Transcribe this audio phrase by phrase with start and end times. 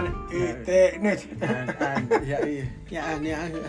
[0.00, 1.28] N, Y, T, nyt.
[1.80, 2.64] Ään ja y.
[2.90, 3.62] Ja ään ja y.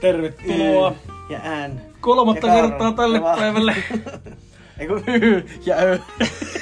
[0.00, 0.94] Tervetuloa
[1.30, 1.80] Ja ään.
[2.00, 3.74] kolmatta Ja kertaa tälle Ja päivälle.
[4.78, 5.98] Ei kun y ja ö.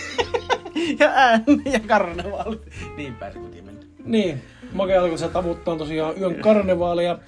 [1.00, 2.60] ja ään ja karnevaali.
[2.96, 3.80] Niin pääsi kotiin mennä.
[4.04, 7.18] Niin, Make alkoi se tavoittaa tosiaan yön karnevaalia.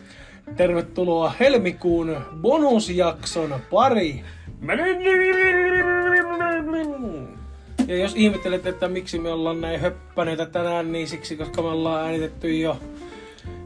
[0.57, 4.25] Tervetuloa helmikuun bonusjakson pari.
[7.87, 12.05] Ja jos ihmettelette, että miksi me ollaan näin höppäneitä tänään, niin siksi, koska me ollaan
[12.05, 12.79] äänitetty jo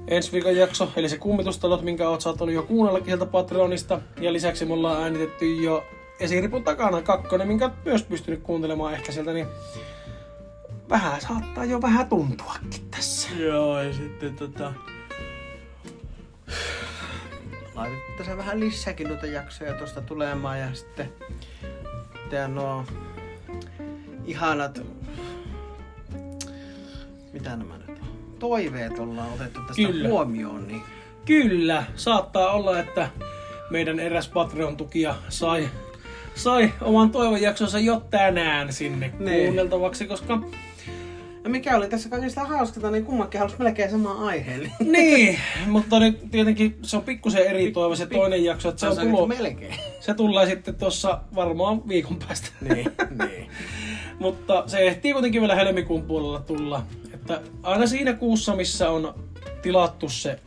[0.09, 4.01] ensi viikon jakso, eli se kummitustalot, minkä oot saattanut jo kuunnellakin sieltä Patreonista.
[4.21, 5.85] Ja lisäksi me ollaan äänitetty jo
[6.21, 9.47] esiripun takana kakkonen, minkä oot myös pystynyt kuuntelemaan ehkä sieltä, niin
[10.89, 13.29] vähän saattaa jo vähän tuntuakin tässä.
[13.39, 14.73] Joo, ja sitten tota...
[17.75, 21.13] Laitettiin tässä vähän lisääkin noita jaksoja tuosta tulemaan ja sitten
[22.31, 22.85] tehdä nuo
[24.27, 24.81] ihanat...
[27.33, 27.97] Mitä nämä nyt on?
[28.39, 30.09] Toiveet ollaan otettu tästä Kyllä.
[30.09, 30.83] huomioon, niin
[31.25, 33.09] Kyllä, saattaa olla, että
[33.71, 35.69] meidän eräs Patreon-tukija sai,
[36.35, 39.45] sai oman toivojaksonsa jo tänään sinne Niin.
[39.45, 40.41] kuunneltavaksi, koska
[41.45, 44.73] Ja mikä oli tässä kaikista hauskata, niin kummankin halusi melkein saman aiheen.
[44.93, 49.09] niin, mutta nyt tietenkin se on pikkusen eri toive se toinen jakso, että se, on
[49.09, 49.75] tulo, melkein.
[50.01, 52.49] se tulee sitten tuossa varmaan viikon päästä.
[52.61, 53.51] niin, niin.
[54.19, 56.83] Mutta se ehtii kuitenkin vielä helmikuun puolella tulla.
[57.15, 59.15] Että aina siinä kuussa, missä on
[59.63, 60.39] tilattu se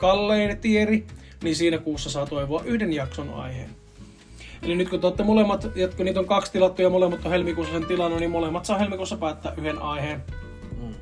[0.00, 1.06] kallein tieri,
[1.42, 3.70] niin siinä kuussa saa toivoa yhden jakson aiheen.
[4.66, 7.72] Eli nyt kun te olette molemmat, jotka niitä on kaksi tilattu ja molemmat on helmikuussa
[7.72, 10.22] sen tilannut, niin molemmat saa helmikuussa päättää yhden aiheen.
[10.80, 10.94] Mm.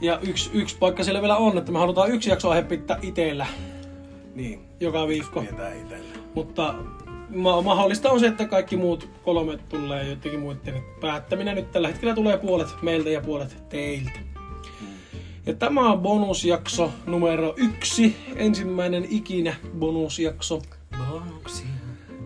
[0.00, 3.46] Ja yksi, yksi paikka siellä vielä on, että me halutaan yksi jakso aihe pitää itellä
[4.34, 5.44] Niin, joka viikko.
[6.34, 6.74] Mutta
[7.28, 11.56] ma- mahdollista on se, että kaikki muut kolme tulee jotenkin muiden päättäminen.
[11.56, 14.18] Nyt tällä hetkellä tulee puolet meiltä ja puolet teiltä.
[15.46, 20.62] Ja tämä on bonusjakso numero yksi, ensimmäinen ikinä bonusjakso.
[20.98, 21.66] Bonuksia.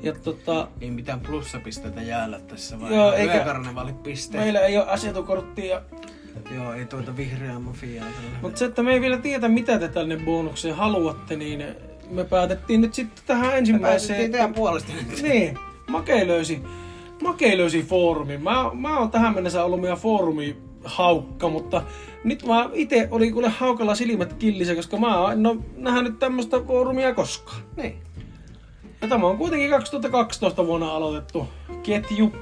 [0.03, 2.95] Ja tota, Ei mitään plussapisteitä jäällä tässä vaan.
[2.95, 4.45] Joo, eikä- Yökarnevaalipisteet.
[4.45, 5.83] meillä ei ole asetukorttia,
[6.56, 8.39] Joo, ei tuota vihreää mafiaa tällä.
[8.43, 11.65] mutta se, että me ei vielä tiedä, mitä te tänne bonukseen haluatte, niin
[12.11, 14.31] me päätettiin nyt sitten tähän ensimmäiseen...
[14.31, 15.23] teidän puolesta nyt.
[15.23, 15.59] Niin,
[15.89, 16.62] Make löysi,
[17.23, 18.43] Make löysi foorumin.
[18.43, 21.83] Mä, mä oon tähän mennessä ollut meidän foorumi haukka, mutta
[22.25, 27.15] nyt mä itse oli kuule haukalla silmät killissä, koska mä en oo nähnyt tämmöstä foorumia
[27.15, 27.62] koskaan.
[27.77, 27.97] Niin.
[29.03, 31.49] Ja tämä on kuitenkin 2012 vuonna aloitettu
[31.83, 32.33] ketju.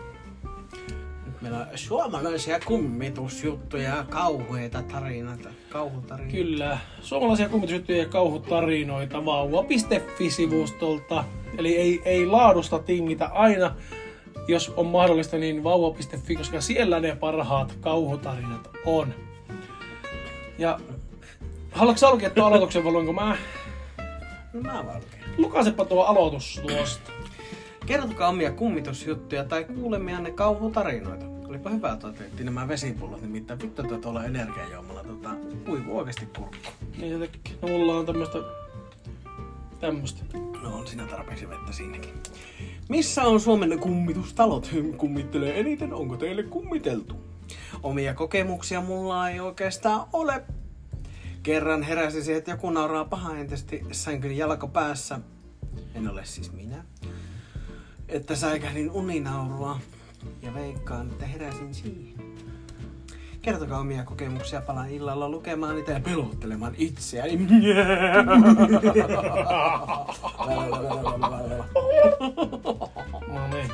[1.26, 5.48] Nyt meillä on suomalaisia kummitusjuttuja ja kauheita tarinoita.
[5.70, 6.36] Kauhutarinoita.
[6.36, 11.24] Kyllä, suomalaisia kummitusjuttuja ja kauhutarinoita vauva.fi-sivustolta.
[11.58, 13.74] Eli ei, ei laadusta tingitä aina,
[14.48, 19.14] jos on mahdollista, niin vauva.fi, koska siellä ne parhaat kauhutarinat on.
[20.58, 20.80] Ja
[21.72, 23.36] haluatko sä lukea tuon aloituksen vai mä?
[24.52, 25.02] No mä vaan.
[25.38, 27.10] Lukasepa tuo aloitus tuosta.
[27.86, 31.26] Kertokaa omia kummitusjuttuja tai kuulemianne kauhutarinoita.
[31.48, 35.30] Olipa hyvä, että otettiin nämä vesipullot, nimittäin vittu että tuolla energiajuomalla tota,
[35.68, 36.70] uivu oikeesti kurkku.
[36.98, 37.56] Niin se teki.
[37.62, 38.38] No mulla on tämmöstä...
[39.80, 40.24] Tämmöstä.
[40.62, 42.14] No on siinä tarpeeksi vettä siinäkin.
[42.88, 44.70] Missä on Suomen kummitustalot?
[44.96, 47.14] Kummittelee eniten, onko teille kummiteltu?
[47.82, 50.42] Omia kokemuksia mulla ei oikeastaan ole.
[51.46, 55.20] Kerran heräsi siihen, että joku nauraa pahaentisesti sänkyn jalkopäässä.
[55.94, 56.84] En ole siis minä.
[58.08, 59.80] Että säikähdin uninaurua
[60.42, 62.14] ja veikkaan, että heräsin siihen.
[63.42, 67.38] Kertokaa omia kokemuksia, palaan illalla lukemaan niitä ja pelottelemaan itseäni.
[73.28, 73.70] No niin.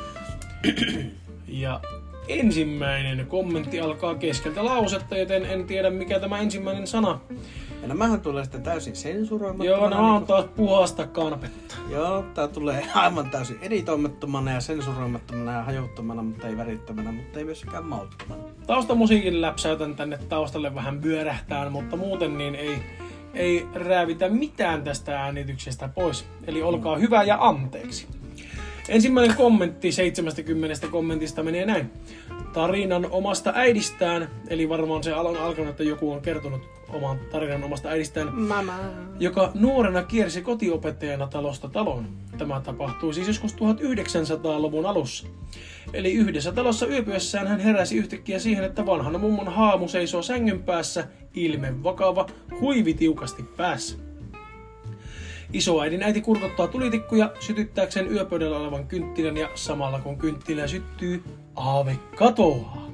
[1.47, 1.79] Ja
[2.27, 7.19] ensimmäinen kommentti alkaa keskeltä lausetta, joten en tiedä mikä tämä ensimmäinen sana.
[7.83, 9.77] Ja nämähän tulee sitten täysin sensuroimattomana.
[9.77, 11.75] Joo, nämä on niin taas puhasta kanapetta.
[11.89, 17.45] Joo, tää tulee aivan täysin editoimattomana ja sensuroimattomana ja hajuttomana, mutta ei värittömänä, mutta ei
[17.45, 18.43] myöskään mauttomana.
[18.67, 22.79] Taustamusiikin läpsäytän tänne taustalle vähän pyörähtään, mutta muuten niin ei,
[23.33, 26.25] ei räävitä mitään tästä äänityksestä pois.
[26.47, 28.07] Eli olkaa hyvä ja anteeksi.
[28.89, 31.91] Ensimmäinen kommentti 70 kommentista menee näin.
[32.53, 37.89] Tarinan omasta äidistään, eli varmaan se on alkanut, että joku on kertonut oman tarinan omasta
[37.89, 38.79] äidistään, Mama.
[39.19, 42.07] joka nuorena kiersi kotiopettajana talosta taloon.
[42.37, 45.27] Tämä tapahtui siis joskus 1900-luvun alussa.
[45.93, 51.07] Eli yhdessä talossa yöpyessään hän heräsi yhtäkkiä siihen, että vanhana mummon haamu seisoo sängyn päässä,
[51.35, 52.27] ilme vakava,
[52.61, 53.97] huivi tiukasti päässä.
[55.53, 61.23] Isoäidin äiti kurkottaa tulitikkuja sytyttääkseen yöpöydällä olevan kynttilän ja samalla kun kynttilä syttyy,
[61.55, 62.91] aave katoaa.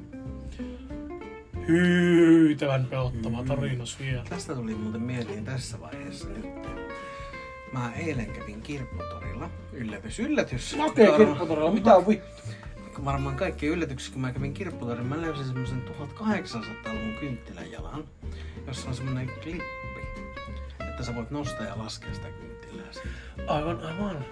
[1.68, 4.22] hyytävän pelottava tarinas vielä.
[4.28, 6.46] Tästä tuli muuten mieleen tässä vaiheessa nyt.
[7.72, 9.50] Mä eilen kävin kirpputorilla.
[9.72, 10.76] Yllätys, yllätys.
[10.80, 12.42] Okei, Varmaan- kirpputorilla, mitä on vittu?
[13.04, 18.04] Varmaan kaikki yllätyksiä, kun mä kävin kirpputorilla, mä löysin semmosen 1800-luvun kynttilänjalan,
[18.66, 19.62] jossa on semmonen klippi,
[20.90, 22.49] että sä voit nostaa ja laskea sitä kynttilää
[22.92, 23.08] siitä.
[23.46, 24.24] Aivan, aivan.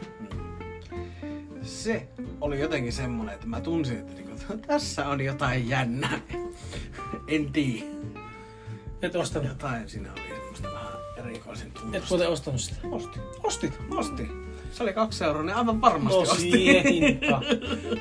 [1.63, 2.09] Se
[2.41, 4.35] oli jotenkin semmonen, että mä tunsin, että niinku,
[4.67, 6.21] tässä on jotain jännää.
[7.29, 7.87] en tiedä.
[9.03, 9.49] Et ostanut.
[9.49, 12.07] Jotain siinä oli semmoista vähän erikoisen Et tuntusta.
[12.09, 12.81] muuten ostanut sitä.
[12.91, 13.23] Ostin.
[13.43, 13.79] Ostit.
[13.91, 14.29] Osti.
[14.73, 16.53] Se oli kaksi euroa, niin aivan varmasti No ostin.
[16.53, 17.43] siihen hintaan.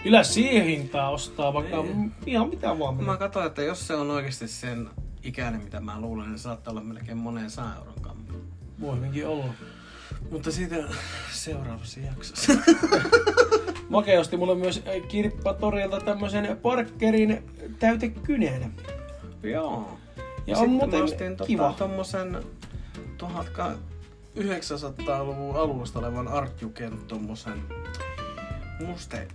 [0.04, 2.12] Kyllä siihen hintaan ostaa vaikka Niin.
[2.26, 3.04] ihan mitä vaan.
[3.04, 4.90] Mä katsoin, että jos se on oikeasti sen
[5.24, 8.34] ikäinen, mitä mä luulen, niin saattaa olla melkein moneen saa euron kampi.
[8.82, 9.54] Voi olla.
[10.32, 10.76] Mutta siitä
[11.32, 12.54] seuraavassa jaksossa.
[13.90, 17.44] Make osti mulle myös kirppatorilta tämmösen Parkerin
[17.80, 18.74] täytekynän.
[19.44, 19.98] Joo.
[20.48, 21.64] Ja on Sitten muuten mä ostin kiva.
[21.64, 22.38] Tota, tommosen
[23.18, 27.60] 1900-luvun alusta olevan Artjuken tommosen
[28.88, 29.28] muste...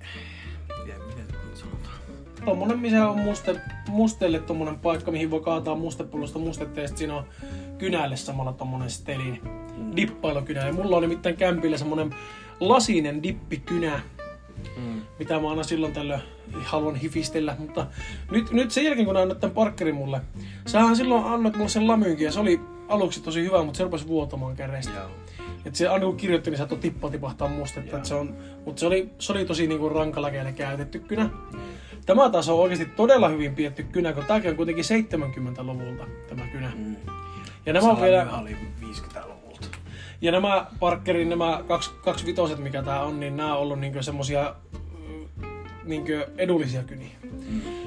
[0.68, 1.96] Ja miten sanotaan?
[2.44, 7.16] Tommonen, missä on muste, mustelle tommonen paikka, mihin voi kaataa mustepullosta mustetta ja sit siinä
[7.16, 7.24] on
[7.82, 9.40] kynälle samalla tommonen stelin
[9.96, 10.66] dippailukynä.
[10.66, 12.14] Ja mulla on nimittäin kämpillä semmonen
[12.60, 14.00] lasinen dippikynä,
[14.76, 15.02] Mm.
[15.18, 16.20] mitä mä aina silloin tällöin
[16.64, 17.86] haluan hifistellä, mutta
[18.30, 20.20] nyt, nyt sen jälkeen kun annoit tämän parkkerin mulle,
[20.66, 24.08] sähän silloin annoit mulle sen lamyynkin ja se oli aluksi tosi hyvä, mutta se rupesi
[24.08, 24.92] vuotamaan käreistä.
[24.98, 25.08] Joo.
[25.64, 27.96] Et se aina kun kirjoitti, niin saattoi tippa tipahtaa mustetta.
[27.96, 31.30] Et se on, mutta se oli, se oli tosi niinku rankalla kädellä käytetty kynä.
[32.06, 36.72] Tämä taas on oikeasti todella hyvin pietty kynä, kun tämäkin on kuitenkin 70-luvulta tämä kynä.
[36.76, 36.96] Mm.
[37.66, 39.66] Ja nämä on vielä, oli 50-luvulta.
[40.20, 44.02] ja nämä Parkerin, nämä kaksi, kaksi vitoset, mikä tää on, niin nämä on ollut niinku
[44.02, 45.28] semmosia mm,
[45.84, 47.16] niinku edullisia kyniä.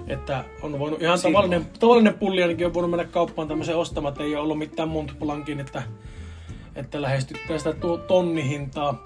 [0.08, 1.34] Että on voinut ihan Silloin.
[1.34, 5.60] tavallinen, tavallinen pulli ainakin on voinut mennä kauppaan tämmöisen ostamatta, ei ole ollut mitään Montblancin,
[5.60, 5.84] että,
[6.76, 9.04] että lähestyttää sitä tuo tonnihintaa,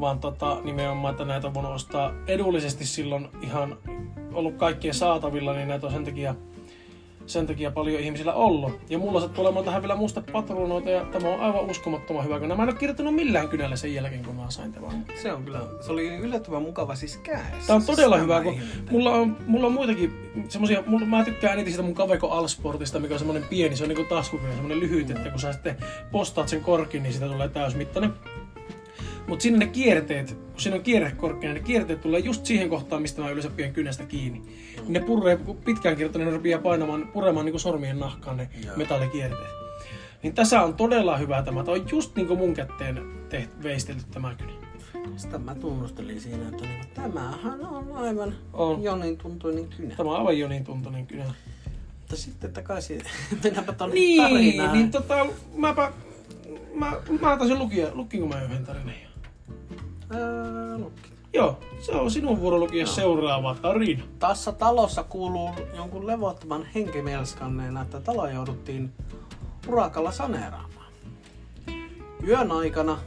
[0.00, 3.76] vaan tota, nimenomaan, että näitä on voinut ostaa edullisesti silloin ihan
[4.32, 6.34] ollut kaikkien saatavilla, niin näitä on sen takia,
[7.28, 8.80] sen takia paljon ihmisillä ollut.
[8.88, 12.48] Ja mulla sattuu olemaan tähän vielä musta patruunoita ja tämä on aivan uskomattoman hyvä, kun
[12.48, 15.04] mä en ole kirjoittanut millään kynällä sen jälkeen, kun mä sain tämän.
[15.22, 17.66] Se on kyllä, se oli yllättävän mukava siis kädessä.
[17.66, 18.60] Tää on todella Sitä hyvä, kun
[18.90, 23.14] mulla on, mulla on muitakin semmosia, mulla, mä tykkään eniten sitä mun Kaveco Alsportista, mikä
[23.14, 25.76] on semmonen pieni, se on niinku taskukynä, semmonen lyhyt, että kun sä sitten
[26.12, 28.12] postaat sen korkin, niin siitä tulee täysmittainen.
[29.28, 33.02] Mutta sinne ne kierteet, kun siinä on kierrekorkki, niin ne kierteet tulee just siihen kohtaan,
[33.02, 34.38] mistä mä yleensä pidän kynästä kiinni.
[34.76, 38.76] Niin ne purree, pitkään kirjoittaa, niin ne rupeaa painamaan, puremaan niin sormien nahkaan ne Joo.
[38.76, 39.50] metallikierteet.
[40.22, 41.64] Niin tässä on todella hyvä tämä.
[41.64, 44.52] Tämä on just niin kuin mun kätteen teht, veistelty tämä kynä.
[45.16, 48.82] Sitä mä tunnustelin siinä, että niinku, tämähän on aivan On.
[48.82, 49.94] Jonin tuntuinen kynä.
[49.96, 51.24] Tämä on aivan Jonin tuntoinen kynä.
[52.00, 53.00] Mutta sitten takaisin,
[53.44, 54.72] mennäänpä tonne Niin, tarinaan.
[54.72, 55.26] niin tota,
[55.56, 55.92] mäpä,
[56.74, 58.94] mä, mä taisin lukia, lukinko mä yhden tarinan
[60.76, 61.10] lukki.
[61.32, 64.02] Joo, se on sinun vuoro lukia seuraava tarina.
[64.18, 68.92] Tässä talossa kuuluu jonkun levottoman henkimielskanneena, että talo jouduttiin
[69.68, 70.92] urakalla saneeraamaan.
[72.28, 72.98] Yön aikana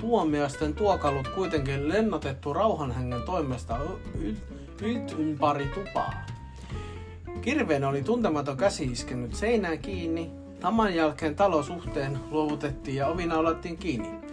[0.00, 3.78] tuomioisten tuokalut kuitenkin lennotettu rauhanhengen toimesta
[4.20, 4.36] y-
[4.82, 6.12] y- ympäri tupaa.
[7.40, 10.30] Kirveen oli tuntematon käsi iskenyt seinään kiinni.
[10.60, 14.25] Tämän jälkeen talosuhteen luovutettiin ja ovi naulattiin kiinni.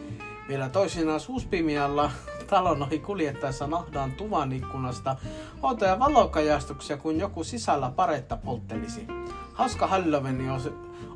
[0.47, 2.11] Vielä toisinaan suuspimialla
[2.47, 5.15] talon ohi kuljettaessa nähdään tuvan ikkunasta
[5.63, 9.07] outoja valokajastuksia, kun joku sisällä paretta polttelisi.
[9.53, 10.51] Hauska Halloween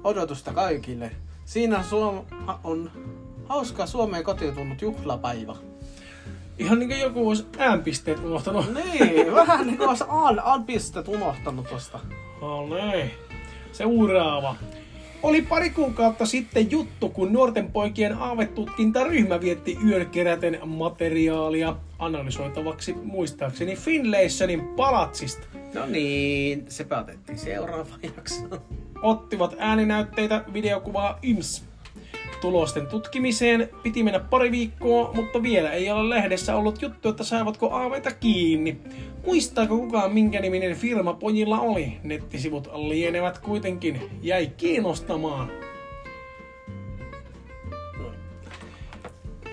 [0.04, 1.12] odotusta kaikille.
[1.46, 2.26] Siinä Suom-
[2.64, 2.92] on
[3.50, 5.56] hauska Suomeen kotiutunut juhlapäivä.
[6.60, 8.66] Ihan niin kuin joku olisi äänpisteet unohtanut.
[8.74, 12.00] Niin, vähän niin kuin olisi aan, aan pistet unohtanut tosta.
[12.42, 13.12] Oh, näin.
[13.72, 14.56] Seuraava.
[15.24, 23.76] Oli pari kuukautta sitten juttu, kun nuorten poikien aavetutkintaryhmä vietti yön keräten materiaalia analysoitavaksi muistaakseni
[23.76, 25.48] Finlaysonin palatsista.
[25.74, 28.42] No niin, se päätettiin seuraava jakso.
[29.02, 31.67] Ottivat ääninäytteitä, videokuvaa yms.
[32.42, 37.70] Tulosten tutkimiseen piti mennä pari viikkoa, mutta vielä ei ole lehdessä ollut juttu, että saivatko
[37.72, 38.78] aaveita kiinni.
[39.26, 41.98] Muistaako kukaan minkä niminen firma pojilla oli?
[42.04, 44.02] Nettisivut lienevät kuitenkin.
[44.22, 45.52] Jäi kiinnostamaan.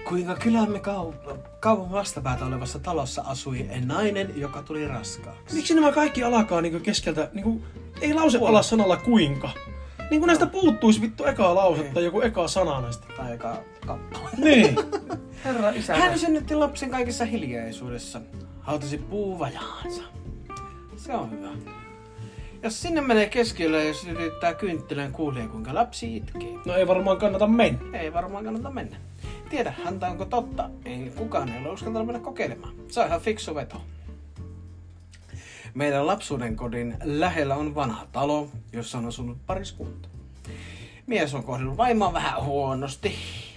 [0.09, 5.57] Kuinka kylämme kau- kauan vastapäätä olevassa talossa asui nainen, joka tuli raskaaksi.
[5.57, 7.63] Miksi nämä kaikki alkaa niinku keskeltä, niinku,
[8.01, 9.51] ei lause ala sanalla kuinka?
[10.11, 13.07] Niin kuin näistä puuttuisi vittu ekaa lausetta, joku eka sana näistä.
[13.17, 13.57] Tai eka
[13.87, 14.31] kappale.
[14.37, 14.77] Niin.
[15.45, 15.97] Herra isä.
[15.97, 18.21] Hän synnytti lapsen kaikessa hiljaisuudessa.
[18.61, 20.03] Hautasi puuvajaansa.
[20.97, 21.49] Se on hyvä.
[22.63, 26.55] Jos sinne menee keskelle ja sytyttää kynttilän, kuulee kuinka lapsi itkee.
[26.65, 27.99] No ei varmaan kannata mennä.
[27.99, 28.97] Ei varmaan kannata mennä.
[29.51, 30.71] Tiedä häntä onko totta.
[30.85, 32.75] Ei kukaan ei ole uskaltanut mennä kokeilemaan.
[32.89, 33.81] Se on ihan fiksu veto.
[35.75, 40.09] Meidän lapsuuden kodin lähellä on vanha talo, jossa on asunut pariskunta.
[41.07, 43.15] Mies on kohdellut vaimoa vähän huonosti.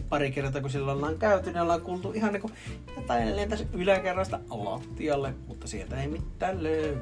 [0.10, 2.54] Pari kertaa kun sillä ollaan käyty, niin ollaan kuultu ihan niin kuin
[2.96, 7.02] jotain lentäisi yläkerrasta lattialle, mutta sieltä ei mitään löydy.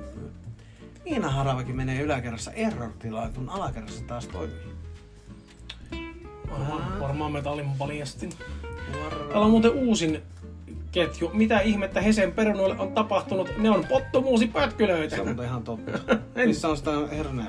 [1.05, 4.75] Miina Haravakin menee yläkerrassa error-tilaan, kun alakerrassa taas toimii.
[6.51, 8.31] Varmaan, varmaan metallin paljastin.
[9.29, 10.23] Täällä on muuten uusin
[10.95, 11.31] ketju.
[11.33, 13.57] Mitä ihmettä Hesen perunoille on tapahtunut?
[13.57, 15.15] Ne on pottomuusipätkylöitä.
[15.15, 15.91] Se on ihan totta.
[16.45, 17.43] Missä on sitä herne...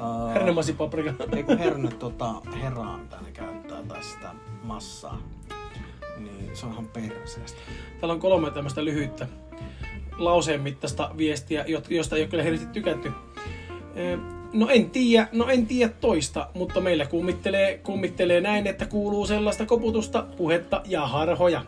[0.00, 1.12] Uh, Hernemasipaprika.
[1.36, 4.30] Ei kun herne tota, heraa, mitä ne käyttää, tai sitä
[4.62, 5.22] massaa.
[6.18, 7.60] Niin se on ihan perseestä.
[8.00, 9.26] Täällä on kolme tämmöistä lyhyttä
[10.18, 13.12] lauseen mittaista viestiä, jo- josta ei ole kyllä hirveästi tykätty.
[14.52, 19.66] No en tiedä, no en tiedä toista, mutta meillä kummittelee, kummittelee näin, että kuuluu sellaista
[19.66, 21.64] koputusta, puhetta ja harhoja.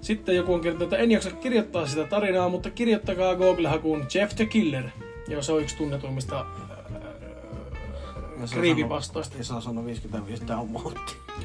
[0.00, 4.46] Sitten joku on kirjoittanut, että en jaksa kirjoittaa sitä tarinaa, mutta kirjoittakaa Google-hakuun Jeff the
[4.46, 4.84] Killer.
[5.28, 6.46] Ja se on yksi tunnetuimmista
[8.46, 9.32] Creepypastoista.
[9.32, 11.02] sanoo- Ja se on sanonut 55 downvotea.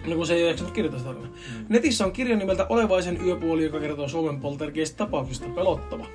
[0.07, 1.31] No kun se ei jaksanut kirjoittaa sitä tarinaa.
[1.59, 1.65] Mm.
[1.69, 6.05] Netissä on kirja nimeltä Olevaisen yöpuoli, joka kertoo Suomen poltergeist-tapauksista pelottava.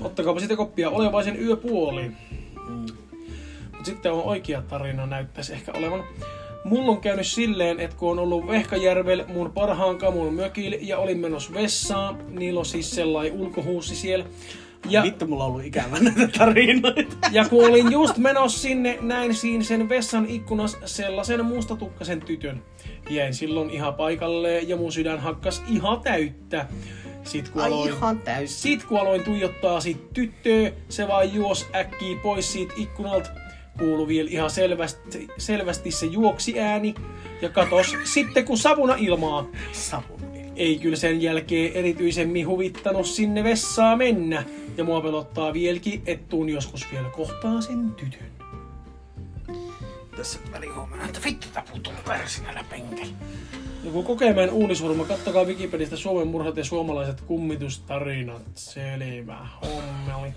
[0.00, 2.08] Ottakaapa siitä koppia Olevaisen yöpuoli.
[2.68, 2.86] Mm.
[3.72, 6.04] Mutta sitten on oikea tarina näyttäisi ehkä olevan.
[6.64, 11.18] Mulla on käynyt silleen, että kun on ollut Vehkajärvel mun parhaan kamun mökillä ja olin
[11.18, 14.24] menossa vessaan, niillä on siis sellainen ulkohuussi siellä.
[14.88, 17.16] Ja, Vittu, mulla on ollut ikävä näitä tarinoita.
[17.32, 22.62] ja kun olin just menossa sinne, näin siinä sen vessan ikkunas sellaisen mustatukkasen tytön.
[23.10, 26.66] Jäin silloin ihan paikalleen ja mun sydän hakkas ihan täyttä.
[27.24, 28.58] Sit kun Ai aloin, ihan täysin.
[28.58, 33.30] Sit kun aloin tuijottaa sit tyttöä, se vaan juos äkkiä pois siitä ikkunalta.
[33.80, 36.94] Kuului vielä ihan selvästi, selvästi se juoksi ääni
[37.42, 39.46] ja katos sitten kun savuna ilmaa.
[39.72, 40.20] Savun.
[40.56, 44.44] Ei kyllä sen jälkeen erityisemmin huvittanut sinne vessaa mennä.
[44.76, 48.30] Ja mua pelottaa vieläkin, että tuun joskus vielä kohtaa sen tytön.
[50.16, 53.12] Tässä välihuomenna, että vittu tää puuttuu persinällä penkellä.
[53.84, 58.42] Joku Kokemäen uunisurma, kattokaa Wikipedistä Suomen murhat ja suomalaiset kummitustarinat.
[58.54, 60.32] Selvä hommeli.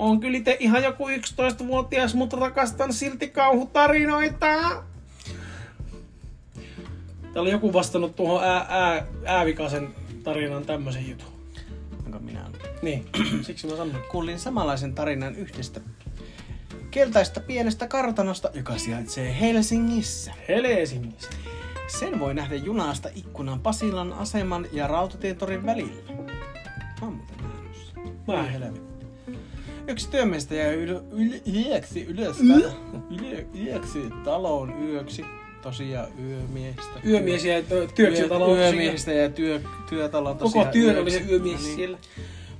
[0.00, 4.46] On kyllä itse ihan joku 11-vuotias, mutta rakastan silti kauhutarinoita.
[7.22, 9.88] Täällä on joku vastannut tuohon ää, ää, äävikasen
[10.22, 11.28] tarinan tämmöisen jutun.
[12.06, 12.50] Onko minä?
[12.82, 13.06] Niin,
[13.46, 14.04] siksi mä sanoin.
[14.10, 15.80] Kuulin samanlaisen tarinan yhdestä
[16.90, 20.32] keltaista pienestä kartanosta, joka sijaitsee Helsingissä.
[20.48, 21.30] Helsingissä.
[21.98, 26.12] Sen voi nähdä junasta ikkunan Pasilan aseman ja Rautatietorin välillä.
[26.12, 28.12] Mä oon muuten nähnyt sen.
[28.26, 28.89] Mä Ei helvetti.
[29.90, 32.40] Yksi työmiestä jäi yl, yl, yöksi ylös.
[32.40, 32.70] Yl,
[33.66, 35.24] yöksi taloon yöksi.
[35.62, 37.00] Tosiaan yömiestä.
[37.06, 38.58] Yömies jäi työksi Yö- taloon.
[38.58, 41.76] Yömiehistä ja työ, työtalo Koko tosiaan työn oli se yömies niin.
[41.76, 41.98] siellä.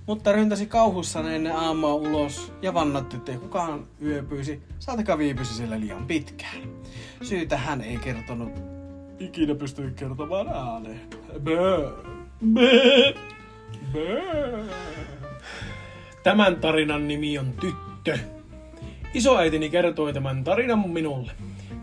[0.06, 6.06] Mutta ryntäsi kauhussaan ennen aamua ulos ja vannatti, ettei kukaan yöpyisi, saatakaan viipyisi siellä liian
[6.06, 6.62] pitkään.
[7.22, 8.52] Syytä hän ei kertonut
[9.18, 11.00] ikinä pystynyt kertomaan ääneen.
[11.44, 11.90] Bö.
[12.54, 13.14] Bö.
[13.92, 14.64] Bö.
[16.22, 18.18] Tämän tarinan nimi on Tyttö.
[19.14, 21.32] Isoäitini kertoi tämän tarinan minulle.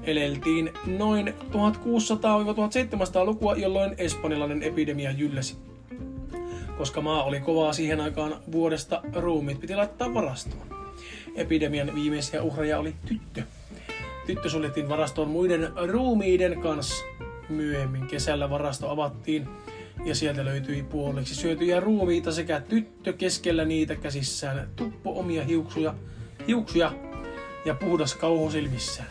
[0.03, 5.57] Eleltiin noin 1600-1700-lukua, jolloin espanjalainen epidemia jylläsi.
[6.77, 10.67] Koska maa oli kovaa siihen aikaan vuodesta, ruumiit piti laittaa varastoon.
[11.35, 13.43] Epidemian viimeisiä uhreja oli tyttö.
[14.27, 17.05] Tyttö suljettiin varastoon muiden ruumiiden kanssa.
[17.49, 19.47] Myöhemmin kesällä varasto avattiin
[20.05, 25.95] ja sieltä löytyi puoliksi syötyjä ruumiita sekä tyttö keskellä niitä käsissään tuppo omia hiuksuja,
[26.47, 26.93] hiuksuja
[27.65, 29.09] ja puhdas kauhu silmissään.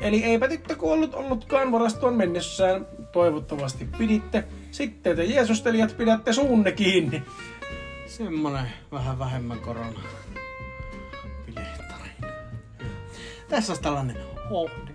[0.00, 2.86] Eli eipä tyttö kuollut ollutkaan varastoon mennessään.
[3.12, 4.44] Toivottavasti piditte.
[4.70, 7.22] Sitten te Jeesustelijat pidätte suunne kiinni.
[8.06, 10.00] Semmonen vähän vähemmän korona.
[13.48, 14.16] Tässä on tällainen
[14.50, 14.92] hohde.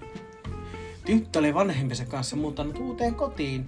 [1.06, 3.66] Tyttö oli vanhempiensa kanssa muuttanut uuteen kotiin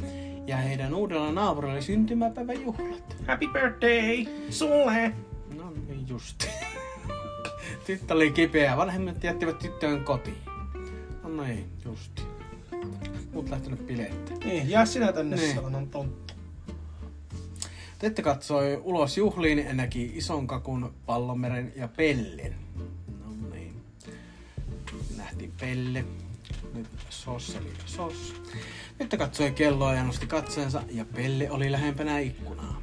[0.48, 3.16] ja heidän uudella naapurilla syntymäpäiväjuhlat.
[3.28, 5.14] Happy birthday sulle!
[5.58, 6.46] No niin just.
[7.86, 10.38] Tyttö oli kipeä ja vanhemmat jättivät tyttöön kotiin.
[11.24, 12.22] No niin, just.
[13.34, 14.34] Mut lähtenyt bileettä.
[14.46, 15.56] Niin, jää sinä tänne Niin.
[15.56, 16.34] sanon tonttu.
[18.00, 22.56] Tette katsoi ulos juhliin ja näki ison kakun, pallomeren ja pellen.
[23.26, 23.74] No niin.
[25.18, 26.06] Nähtiin pelle.
[26.74, 28.34] Nyt sos eli sos.
[29.00, 32.82] Nyt katsoi kelloa ja nosti katseensa ja pelle oli lähempänä ikkunaa.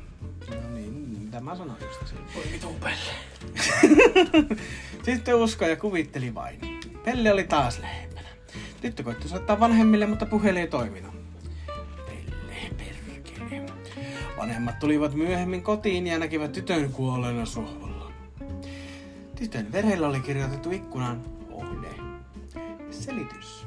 [0.51, 2.25] No niin, mitä mä sanoin just siinä.
[2.35, 3.13] Voi vitun pelle.
[5.05, 6.61] Sitten Usko ja kuvitteli vain.
[7.05, 8.29] Pelle oli taas lähempänä.
[8.81, 11.15] Tyttö koitti soittaa vanhemmille, mutta puhelin ei toiminut.
[12.07, 13.67] Pelle, perkele.
[14.37, 18.13] Vanhemmat tulivat myöhemmin kotiin ja näkivät tytön kuolleena sohvalla.
[19.39, 21.89] Tytön verellä oli kirjoitettu ikkunaan ohde.
[22.91, 23.67] Selitys.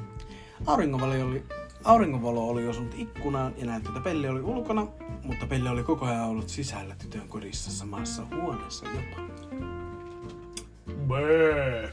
[0.66, 1.44] Auringonvalo oli,
[1.84, 4.88] auringonvalo oli osunut ikkunaan ja näytti, että Pelle oli ulkona,
[5.24, 9.22] mutta Pelle oli koko ajan ollut sisällä tytön kodissa samassa huoneessa jopa.
[11.08, 11.90] Bää.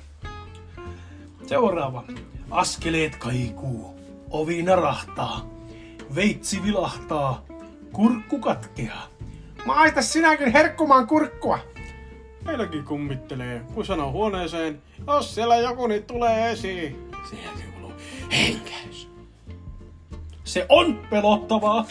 [1.46, 2.04] Seuraava.
[2.50, 4.00] Askeleet kaikuu.
[4.30, 5.46] Ovi narahtaa.
[6.14, 7.44] Veitsi vilahtaa.
[7.92, 9.06] Kurkku katkeaa.
[9.66, 11.58] Maista sinäkin herkkumaan kurkkua.
[12.44, 17.10] Meilläkin kummittelee, kun sanoo huoneeseen, jos siellä joku niin tulee esiin.
[17.32, 17.69] Henkäys.
[20.50, 21.86] Se on pelottavaa.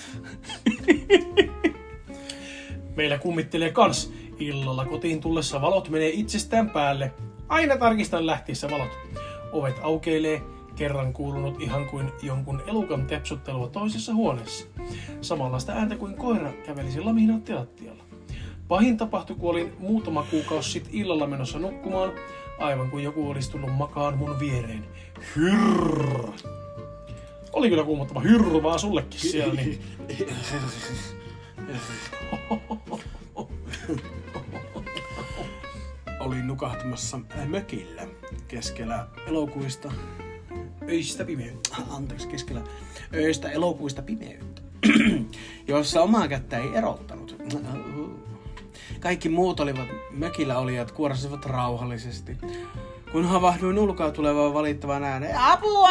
[2.95, 4.13] Meillä kummittelee kans.
[4.39, 7.13] Illalla kotiin tullessa valot menee itsestään päälle.
[7.47, 8.97] Aina tarkistan lähtiessä valot.
[9.51, 10.41] Ovet aukeilee.
[10.75, 14.67] Kerran kuulunut ihan kuin jonkun elukan tepsuttelua toisessa huoneessa.
[15.21, 18.03] Samanlaista ääntä kuin koira kävelisi laminaatti lattialla.
[18.67, 22.11] Pahin tapahtui, kun olin muutama kuukausi sitten illalla menossa nukkumaan,
[22.59, 24.85] aivan kuin joku olisi tullut makaan mun viereen.
[25.35, 26.31] Hyrr!
[27.59, 29.53] Oli kyllä kuumottava hyrr vaan sullekin siellä.
[29.53, 29.81] Niin.
[36.19, 38.07] Olin nukahtamassa mökillä
[38.47, 39.91] keskellä elokuista,
[40.89, 41.75] Öistä pimeyttä.
[41.89, 42.61] anteeksi, keskellä
[43.13, 44.61] öistä elokuista pimeyttä,
[45.67, 47.35] jossa omaa kättä ei erottanut.
[48.99, 52.37] Kaikki muut olivat mökillä olijat kuorasivat rauhallisesti,
[53.11, 55.37] kun havahduin ulkoa tulevaan valittavan ääneen.
[55.37, 55.89] Apua!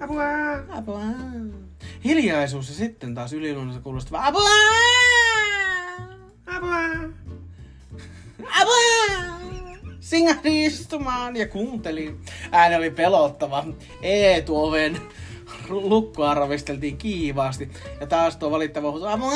[0.00, 0.24] Apua!
[0.78, 1.00] Apua!
[2.04, 4.48] Hiljaisuus ja sitten taas yliluonnollista kuulostava apua!
[6.46, 6.78] Apua!
[8.60, 9.26] Apua!
[10.00, 12.20] Singahdin istumaan ja kuuntelin.
[12.52, 13.64] Ääni oli pelottava.
[14.02, 15.00] Eetuoven
[15.68, 17.70] lukkoa ravisteltiin kiivaasti.
[18.00, 19.08] Ja taas tuo valittava huuto.
[19.08, 19.32] Apua!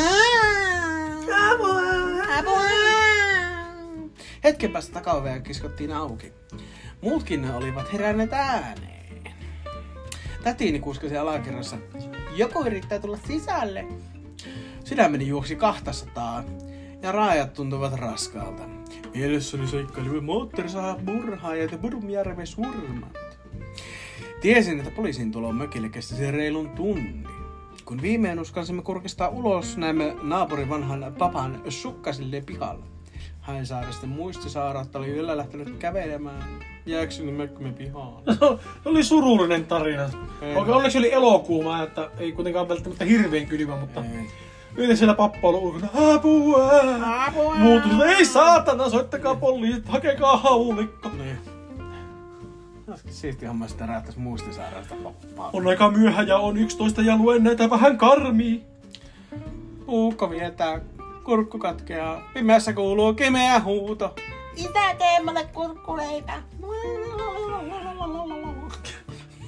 [1.50, 1.80] Apua!
[2.38, 3.09] Apua!
[4.44, 6.32] Hetken päästä takaovea kiskottiin auki.
[7.00, 9.34] Muutkin olivat heränneet ääneen.
[10.42, 11.76] Tätini kuskasi alakerrassa.
[12.36, 13.86] Joku yrittää tulla sisälle.
[14.84, 16.44] Sydämeni juoksi 200
[17.02, 18.62] ja raajat tuntuvat raskaalta.
[19.14, 23.18] Mielessäni seikkailimme moottorisaha murhaajat ja Burmjärven surmat.
[24.40, 27.26] Tiesin, että poliisin tulo mökille kesti reilun tunnin.
[27.84, 32.86] Kun viimein uskalsimme kurkistaa ulos, näemme naapurin vanhan papan sukkasille pihalla.
[33.50, 36.42] Haisaaristen muistisairautta oli yöllä lähtenyt kävelemään
[36.86, 38.22] ja eksynyt mökkimme pihaan.
[38.82, 40.10] Se oli surullinen tarina.
[40.42, 40.56] Ei.
[40.56, 44.30] Onneksi oli elokuuma, että ei kuitenkaan välttämättä hirveän kylmä, mutta Ei.
[44.76, 45.88] miten siellä pappa oli ulkona?
[46.14, 46.70] Apua!
[47.26, 47.54] Apua!
[47.54, 51.08] Muut oli, ei saatana, soittakaa poliisit, hakekaa haulikko.
[51.08, 51.38] Niin.
[53.10, 55.50] Siisti homma, että räättäis muistisairaasta pappaa.
[55.52, 58.64] On aika myöhä ja on 11 ja luen näitä vähän karmii.
[59.86, 60.80] Puukko vietää,
[61.24, 64.14] kurkku katkeaa, pimeässä kuuluu kemeä huuto.
[64.56, 66.42] Isä tee mulle kurkkuleipä.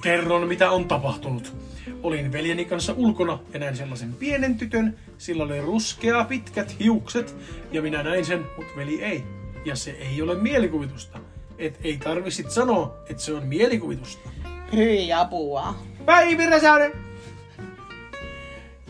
[0.02, 1.56] Kerron, mitä on tapahtunut.
[2.02, 4.98] Olin veljeni kanssa ulkona ja näin sellaisen pienen tytön.
[5.18, 7.36] Sillä oli ruskea pitkät hiukset
[7.72, 9.24] ja minä näin sen, mutta veli ei.
[9.64, 11.18] Ja se ei ole mielikuvitusta.
[11.58, 14.28] Et ei tarvi sit sanoa, että se on mielikuvitusta.
[14.72, 15.74] Hyi apua.
[16.04, 16.92] Päivi Räsänen!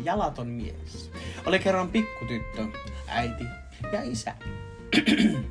[0.05, 1.12] Jalaton mies.
[1.47, 2.67] Oli kerran pikkutyttö,
[3.07, 3.45] äiti
[3.93, 4.35] ja isä.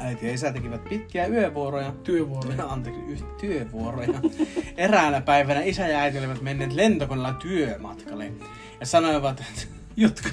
[0.00, 1.92] äiti ja isä tekivät pitkiä yövuoroja.
[2.04, 2.64] Työvuoroja.
[2.72, 4.20] Anteeksi, yh- työvuoroja.
[4.76, 8.32] Eräänä päivänä isä ja äiti olivat menneet lentokoneella työmatkalle.
[8.80, 9.42] Ja sanoivat,
[9.96, 10.28] Jotka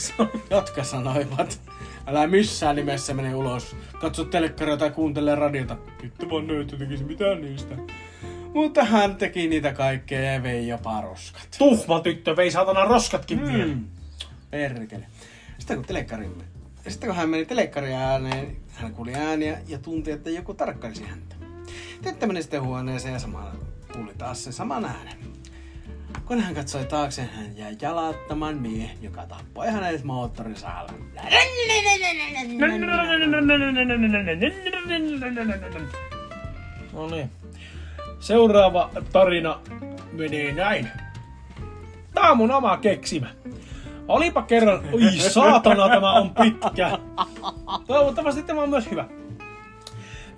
[0.50, 1.62] jotka sanoivat,
[2.08, 3.76] älä missään nimessä mene ulos.
[4.00, 5.78] Katso telekkaria tai kuuntele radiota.
[6.02, 7.76] Sitten vaan nöyttä tekisi mitään niistä.
[8.54, 11.48] Mutta hän teki niitä kaikkea ja vei jopa roskat.
[11.58, 13.74] Tuhma tyttö vei saatana roskatkin vielä.
[14.56, 15.06] Perkele.
[15.60, 16.44] Sitten kun telekkarimme.
[16.88, 21.36] Sitten kun hän meni telekkarin ääneen, hän kuuli ääniä ja tunti, että joku tarkkailisi häntä.
[22.04, 23.52] Tyttö meni sitten huoneeseen ja samalla
[23.94, 25.18] kuuli taas sen saman äänen.
[26.26, 30.92] Kun hän katsoi taakse, hän jäi jalattamaan miehen, joka tappoi hänet moottorisahalla.
[36.94, 37.30] No niin.
[38.20, 39.60] Seuraava tarina
[40.12, 40.90] menee näin.
[42.14, 43.28] Tää on mun oma keksimä.
[44.08, 44.82] Olipa kerran...
[44.94, 46.98] Oi saatana, tämä on pitkä.
[47.88, 49.06] Toivottavasti tämä on myös hyvä.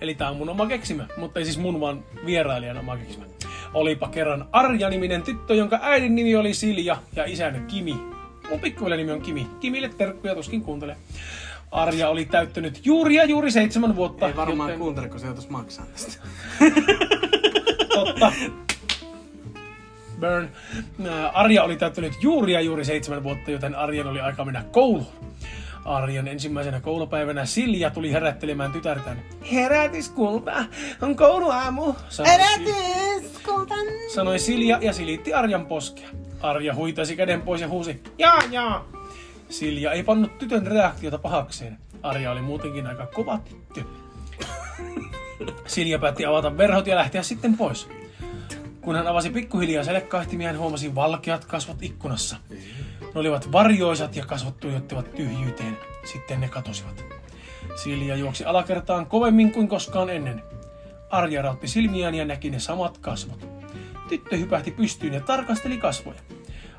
[0.01, 3.25] Eli tää on mun oma keksimä, mutta ei siis mun vaan vierailijan oma keksimä.
[3.73, 7.93] Olipa kerran Arja-niminen tyttö, jonka äidin nimi oli Silja ja isän Kimi.
[8.49, 9.47] Mun pikkuveljen nimi on Kimi.
[9.59, 10.97] Kimille terkkuja tuskin kuuntele.
[11.71, 14.27] Arja oli täyttänyt juuri ja juuri seitsemän vuotta.
[14.27, 16.23] Ei varmaan joten- kuuntele, kun se joutuisi maksaa tästä.
[17.93, 18.31] Totta.
[20.19, 20.49] Burn.
[21.09, 25.07] Ää, Arja oli täyttänyt juuri ja juuri seitsemän vuotta, joten Arjan oli aika mennä kouluun.
[25.85, 29.21] Arjan ensimmäisenä koulupäivänä Silja tuli herättelemään tytärtään.
[29.51, 30.65] Herätis kulta,
[31.01, 31.93] on kouluaamu.
[32.09, 32.31] Sanoi,
[32.65, 36.09] Si- sanoi Silja ja silitti Arjan poskea.
[36.41, 38.85] Arja huitasi käden pois ja huusi, jaa jaa.
[39.49, 41.77] Silja ei pannut tytön reaktiota pahakseen.
[42.03, 43.39] Arja oli muutenkin aika kova
[43.73, 43.81] tyttö.
[45.65, 47.89] Silja päätti avata verhot ja lähteä sitten pois.
[48.87, 52.35] Kun hän avasi pikkuhiljaa selekkaihtimia, hän huomasi valkeat kasvot ikkunassa.
[53.01, 55.77] Ne olivat varjoisat ja kasvot tuijottivat tyhjyyteen.
[56.11, 57.05] Sitten ne katosivat.
[57.83, 60.43] Silja juoksi alakertaan kovemmin kuin koskaan ennen.
[61.09, 63.47] Arja rautti silmiään ja näki ne samat kasvot.
[64.09, 66.19] Tyttö hypähti pystyyn ja tarkasteli kasvoja.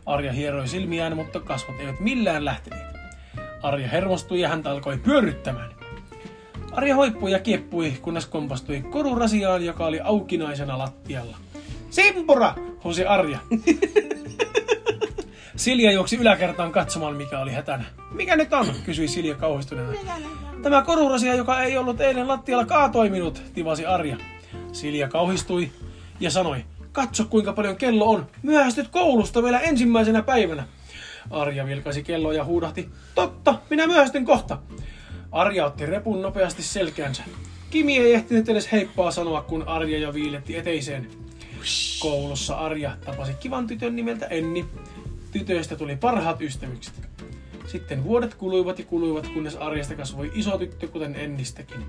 [0.06, 2.96] Arja hieroi silmiään, mutta kasvot eivät millään lähteneet.
[3.62, 5.70] Arja hermostui ja häntä alkoi pyörryttämään.
[6.72, 11.36] Arja hoippui ja kieppui, kunnes kompastui korurasiaan, joka oli aukinaisena lattialla.
[11.90, 12.54] Simpura!
[12.84, 13.38] huusi Arja.
[15.56, 17.84] Silja juoksi yläkertaan katsomaan, mikä oli hätänä.
[18.12, 18.66] Mikä nyt on?
[18.84, 19.92] kysyi Silja kauhistuneena.
[20.62, 24.16] Tämä korurasia, joka ei ollut eilen lattialla, kaatoi minut, tivasi Arja.
[24.72, 25.70] Silja kauhistui
[26.20, 28.26] ja sanoi, katso kuinka paljon kello on.
[28.42, 30.66] Myöhästyt koulusta vielä ensimmäisenä päivänä.
[31.30, 34.58] Arja vilkaisi kelloa ja huudahti, totta, minä myöhästyn kohta.
[35.32, 37.22] Arja otti repun nopeasti selkäänsä.
[37.70, 41.08] Kimi ei ehtinyt edes heippaa sanoa, kun Arja jo viiletti eteiseen.
[42.00, 44.66] Koulussa Arja tapasi kivan tytön nimeltä Enni.
[45.32, 46.94] Tytöistä tuli parhaat ystävykset.
[47.66, 51.84] Sitten vuodet kuluivat ja kuluivat, kunnes Arjasta kasvoi iso tyttö, kuten Ennistäkin.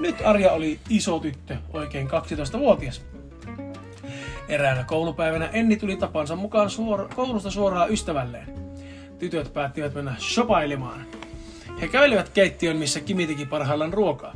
[0.00, 3.02] Nyt Arja oli iso tyttö, oikein 12-vuotias.
[4.48, 8.54] Eräänä koulupäivänä Enni tuli tapansa mukaan suor- koulusta suoraan ystävälleen.
[9.18, 11.06] Tytöt päättivät mennä shopailemaan.
[11.80, 14.34] He kävelivät keittiön, missä Kimi teki parhaillaan ruokaa.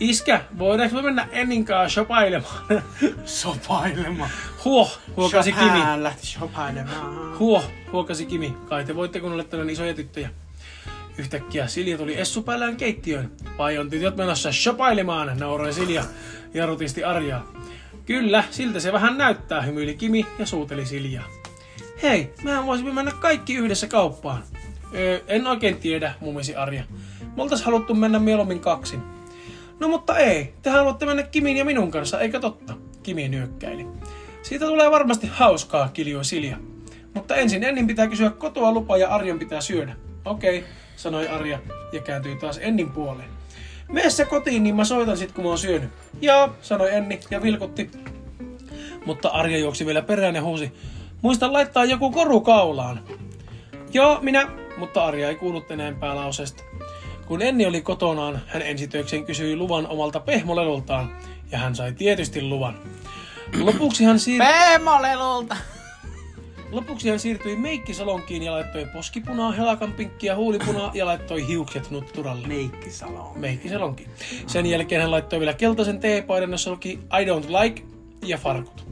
[0.00, 2.66] Iskä, voidaanko me mennä Ennin kanssa shopailemaan?
[3.24, 4.30] Sopailemaan.
[4.64, 5.78] Huoh, huokasi Kimi.
[5.96, 7.38] Lähti sopailemaan.
[7.38, 8.56] Huoh, huokasi Kimi.
[8.68, 10.30] Kai te voitte, kun olette näin isoja tyttöjä.
[11.18, 13.32] Yhtäkkiä Silja tuli Essu päällään keittiöön.
[13.58, 16.04] Vai on tytöt menossa shopailemaan, nauroi Silja
[16.54, 17.46] ja rutisti Arjaa.
[18.06, 21.24] Kyllä, siltä se vähän näyttää, hymyili Kimi ja suuteli Siljaa.
[22.02, 24.42] Hei, mehän voisimme mennä kaikki yhdessä kauppaan.
[24.94, 26.84] Öö, en oikein tiedä, mumisi Arja.
[27.36, 29.19] Me oltais haluttu mennä mieluummin kaksin.
[29.80, 32.74] No mutta ei, te haluatte mennä Kimin ja minun kanssa, eikä totta?
[33.02, 33.86] Kimi nyökkäili.
[34.42, 36.56] Siitä tulee varmasti hauskaa, kiljui Silja.
[37.14, 39.96] Mutta ensin Ennin pitää kysyä kotoa lupa ja Arjan pitää syödä.
[40.24, 40.64] Okei,
[40.96, 41.58] sanoi Arja
[41.92, 43.28] ja kääntyi taas Ennin puoleen.
[43.88, 45.90] Mene sä kotiin, niin mä soitan sit kun mä oon syönyt.
[46.20, 47.90] Joo, sanoi Enni ja vilkutti.
[49.06, 50.72] Mutta Arja juoksi vielä perään ja huusi.
[51.22, 53.00] Muista laittaa joku koru kaulaan.
[53.92, 56.62] Joo, minä, mutta Arja ei kuullut enempää lauseesta.
[57.30, 61.16] Kun Enni oli kotonaan, hän ensitöikseen kysyi luvan omalta pehmolelultaan,
[61.52, 62.78] ja hän sai tietysti luvan.
[63.60, 64.42] Lopuksi hän, siir...
[64.42, 65.56] Peemolelulta.
[66.70, 72.48] Lopuksi hän siirtyi meikkisalonkiin ja laittoi poskipunaa, helakan pinkkiä, huulipunaa ja laittoi hiukset nutturalle.
[72.48, 73.32] Meikkisalo.
[73.36, 74.06] Meikkisalonki.
[74.46, 77.82] Sen jälkeen hän laittoi vielä keltaisen teepaidan, jossa luki I don't like
[78.26, 78.86] ja farkut.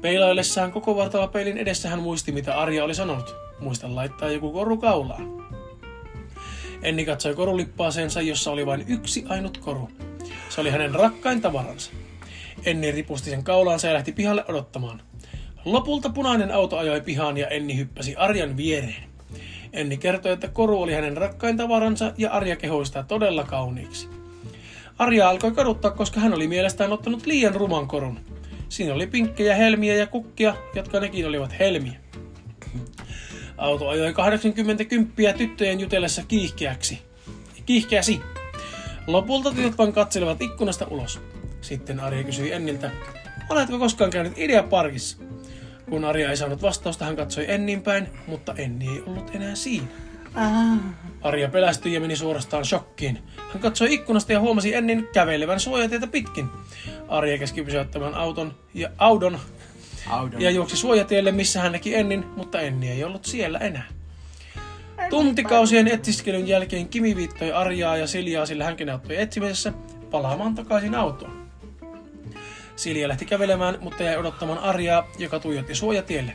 [0.00, 3.36] Peilaillessaan koko vartalopeilin edessä hän muisti, mitä Arja oli sanonut.
[3.60, 5.41] Muista laittaa joku koru kaulaan.
[6.82, 9.90] Enni katsoi korulippaaseensa, jossa oli vain yksi ainut koru.
[10.48, 11.90] Se oli hänen rakkain tavaransa.
[12.64, 15.02] Enni ripusti sen kaulaansa ja lähti pihalle odottamaan.
[15.64, 19.04] Lopulta punainen auto ajoi pihaan ja Enni hyppäsi Arjan viereen.
[19.72, 24.08] Enni kertoi, että koru oli hänen rakkain tavaransa ja Arja kehoi sitä todella kauniiksi.
[24.98, 28.20] Arja alkoi kaduttaa, koska hän oli mielestään ottanut liian ruman korun.
[28.68, 32.01] Siinä oli pinkkejä, helmiä ja kukkia, jotka nekin olivat helmiä.
[33.56, 36.98] Auto ajoi 80 kymppiä tyttöjen jutellessa kiihkeäksi.
[37.66, 38.20] Kiihkeäsi.
[39.06, 41.20] Lopulta tytöt vain katselevat ikkunasta ulos.
[41.60, 42.90] Sitten Arja kysyi Enniltä,
[43.50, 45.16] oletko koskaan käynyt Ideaparkissa?
[45.90, 49.86] Kun Arja ei saanut vastausta, hän katsoi Ennin päin, mutta Enni ei ollut enää siinä.
[51.22, 53.18] Arja pelästyi ja meni suorastaan shokkiin.
[53.52, 56.48] Hän katsoi ikkunasta ja huomasi Ennin kävelevän suojatietä pitkin.
[57.08, 59.38] Arja käski pysäyttämään auton ja Audon.
[60.38, 63.88] Ja juoksi suojatielle, missä hän näki Ennin, mutta Enni ei ollut siellä enää.
[65.10, 69.72] Tuntikausien etsiskelyn jälkeen Kimi viittoi Arjaa ja Siljaa, sillä hänkin auttoi etsimisessä,
[70.10, 71.42] palaamaan takaisin autoon.
[72.76, 76.32] Silja lähti kävelemään, mutta jäi odottamaan Arjaa, joka tuijotti suojatielle.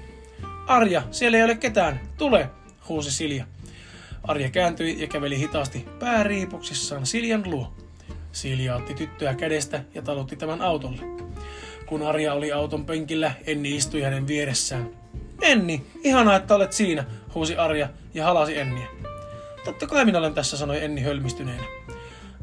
[0.68, 2.50] Arja, siellä ei ole ketään, tule,
[2.90, 3.46] huusi Silja.
[4.24, 7.74] Arja kääntyi ja käveli hitaasti pääriipuksissaan Siljan luo.
[8.32, 11.02] Silja otti tyttöä kädestä ja talutti tämän autolle.
[11.88, 14.90] Kun Arja oli auton penkillä, Enni istui hänen vieressään.
[15.42, 18.88] Enni, ihanaa, että olet siinä, huusi Arja ja halasi Enniä.
[19.66, 21.64] Totta kai minä olen tässä, sanoi Enni hölmistyneenä.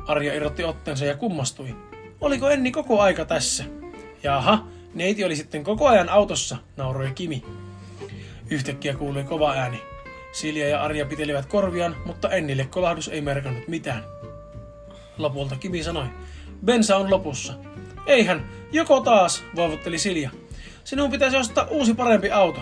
[0.06, 1.76] Arja irrotti otteensa ja kummastui.
[2.20, 3.64] Oliko Enni koko aika tässä?
[4.22, 7.44] Jaha, neiti oli sitten koko ajan autossa, nauroi Kimi.
[8.50, 9.82] Yhtäkkiä kuului kova ääni.
[10.32, 14.04] Silja ja Arja pitelivät korviaan, mutta Ennille kolahdus ei merkannut mitään.
[15.18, 16.06] Lopulta Kimi sanoi,
[16.64, 17.54] bensa on lopussa.
[18.06, 20.30] Eihän, joko taas, voivotteli Silja.
[20.84, 22.60] Sinun pitäisi ostaa uusi parempi auto.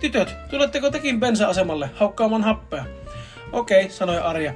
[0.00, 2.84] Tytöt, tuletteko tekin bensa-asemalle haukkaamaan happea?
[3.52, 4.54] Okei, sanoi Arja.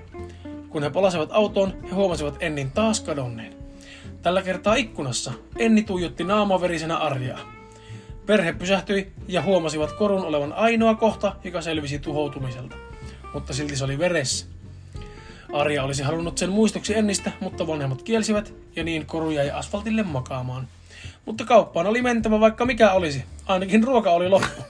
[0.68, 3.54] Kun he palasivat autoon, he huomasivat Ennin taas kadonneen.
[4.22, 7.38] Tällä kertaa ikkunassa Enni tuijotti naamaverisenä Arjaa.
[8.26, 12.76] Perhe pysähtyi ja huomasivat korun olevan ainoa kohta, joka selvisi tuhoutumiselta.
[13.34, 14.46] Mutta silti se oli veressä.
[15.52, 20.68] Arja olisi halunnut sen muistoksi Ennistä, mutta vanhemmat kielsivät ja niin koru jäi asfaltille makaamaan.
[21.24, 23.24] Mutta kauppaan oli mentävä vaikka mikä olisi.
[23.46, 24.62] Ainakin ruoka oli loppu.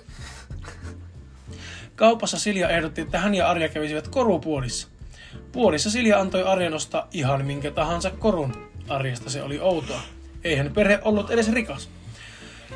[1.97, 4.89] Kaupassa Silja ehdotti, että hän ja Arja kävisivät korupuodissa.
[5.53, 8.71] Puodissa Silja antoi Arjan ostaa ihan minkä tahansa korun.
[8.89, 10.01] Arjasta se oli outoa.
[10.45, 11.89] Eihän perhe ollut edes rikas.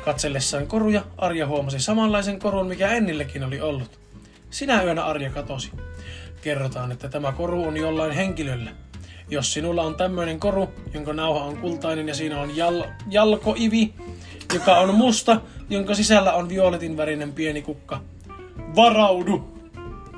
[0.05, 3.99] Katsellessaan koruja Arja huomasi samanlaisen korun, mikä Ennillekin oli ollut.
[4.49, 5.71] Sinä yönä Arja katosi.
[6.41, 8.71] Kerrotaan, että tämä koru on jollain henkilöllä.
[9.29, 13.93] Jos sinulla on tämmöinen koru, jonka nauha on kultainen ja siinä on jal- jalkoivi,
[14.53, 18.01] joka on musta, jonka sisällä on violetin värinen pieni kukka.
[18.75, 19.57] Varaudu!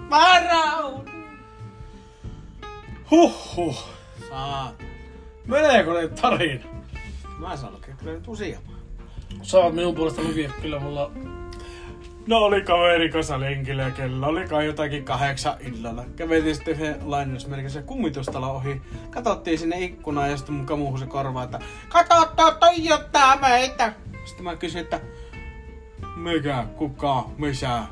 [0.10, 1.10] Varaudu!
[3.12, 3.90] Huhhuh!
[4.30, 4.84] Saat.
[5.46, 6.64] Meneekö ne tarina?
[7.38, 8.76] Mä saan lukea kyllä nyt useamman.
[9.42, 11.12] Saat minun puolesta lukea, kyllä mulla...
[12.30, 16.06] No oli kaveri kanssa lenkillä ja kello oli kai jotakin kahdeksan illalla.
[16.16, 18.82] Käveltiin sitten lainausmerkissä kummitustalo ohi.
[19.10, 23.94] Katsottiin sinne ikkunaan ja sitten mun kamu se korvaa, että Kato, toi tuijottaa meitä!
[24.26, 25.00] Sitten mä kysyin, että
[26.16, 27.68] mikä, kuka, missä?
[27.68, 27.88] Ja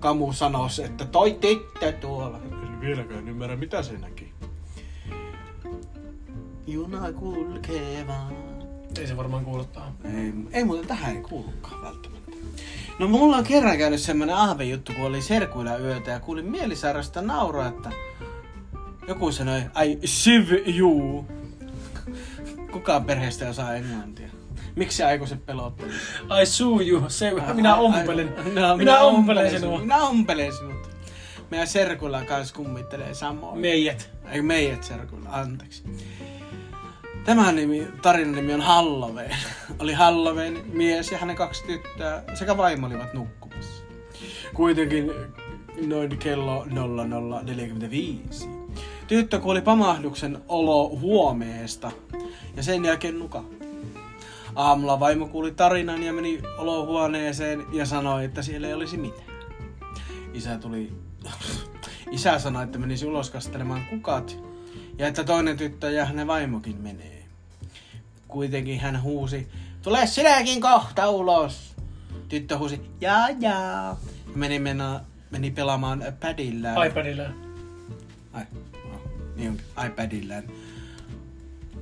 [0.00, 2.38] kamu sanoi, että toi tyttö tuolla.
[2.38, 4.32] Kysyin vieläkään en ymmärrä, mitä se näki.
[6.66, 8.36] Juna kulkee vaan.
[8.98, 9.92] Ei se varmaan kuulu tähän.
[10.04, 12.32] Ei, ei muuten tähän ei kuulukaan välttämättä.
[12.98, 17.68] No mulla on kerran käynyt semmonen ahvejuttu, kun oli serkuilla yötä ja kuulin mielisairasta nauraa,
[17.68, 17.90] että
[19.08, 21.26] joku sanoi, I siv you.
[22.72, 24.28] Kukaan perheestä osaa englantia.
[24.76, 25.92] Miksi aikuiset pelotteli?
[26.42, 27.04] I sue you.
[27.08, 28.34] Se, minä ompelen.
[28.38, 29.80] Ai, no, minä ompelen sinua.
[29.80, 30.90] Minä ompelen sinut.
[31.50, 33.58] Meidän serkuilla kanssa kummittelee samoin.
[33.58, 34.10] Meijät.
[34.30, 35.82] Ei meidät serkuilla, anteeksi.
[37.24, 39.36] Tämän nimi, tarinan nimi on Halloween.
[39.78, 43.82] Oli Halloween mies ja hänen kaksi tyttöä sekä vaimo olivat nukkumassa.
[44.54, 45.10] Kuitenkin
[45.86, 48.48] noin kello 00.45.
[49.06, 51.92] Tyttö kuoli pamahduksen olo huomeesta
[52.56, 53.56] ja sen jälkeen nukahti.
[54.54, 59.32] Aamulla vaimo kuuli tarinan ja meni olohuoneeseen ja sanoi, että siellä ei olisi mitään.
[60.34, 60.92] Isä tuli...
[62.10, 64.38] Isä sanoi, että menisi ulos kastelemaan kukat
[64.98, 67.11] ja että toinen tyttö ja hänen vaimokin menee.
[68.32, 69.48] Kuitenkin hän huusi,
[69.82, 71.74] tule sinäkin kohta ulos.
[72.28, 74.00] Tyttö huusi, jaa jaa.
[74.26, 76.86] Ja meni, mennä, meni pelaamaan padillään.
[76.86, 77.22] iPadilla.
[78.32, 78.42] Ai,
[78.84, 79.00] oh,
[79.36, 80.44] niin onkin, iPadillään.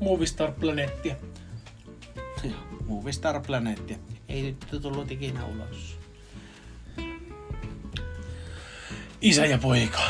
[0.00, 1.16] Movistar Planettia.
[2.44, 2.54] Joo,
[2.86, 3.96] Movistar Planeettia.
[4.28, 5.98] Ei tyttö tullut ikinä ulos.
[9.20, 10.00] Isä ja poika.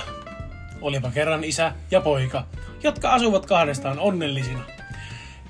[0.81, 2.47] Olipa kerran isä ja poika,
[2.83, 4.80] jotka asuvat kahdestaan onnellisina.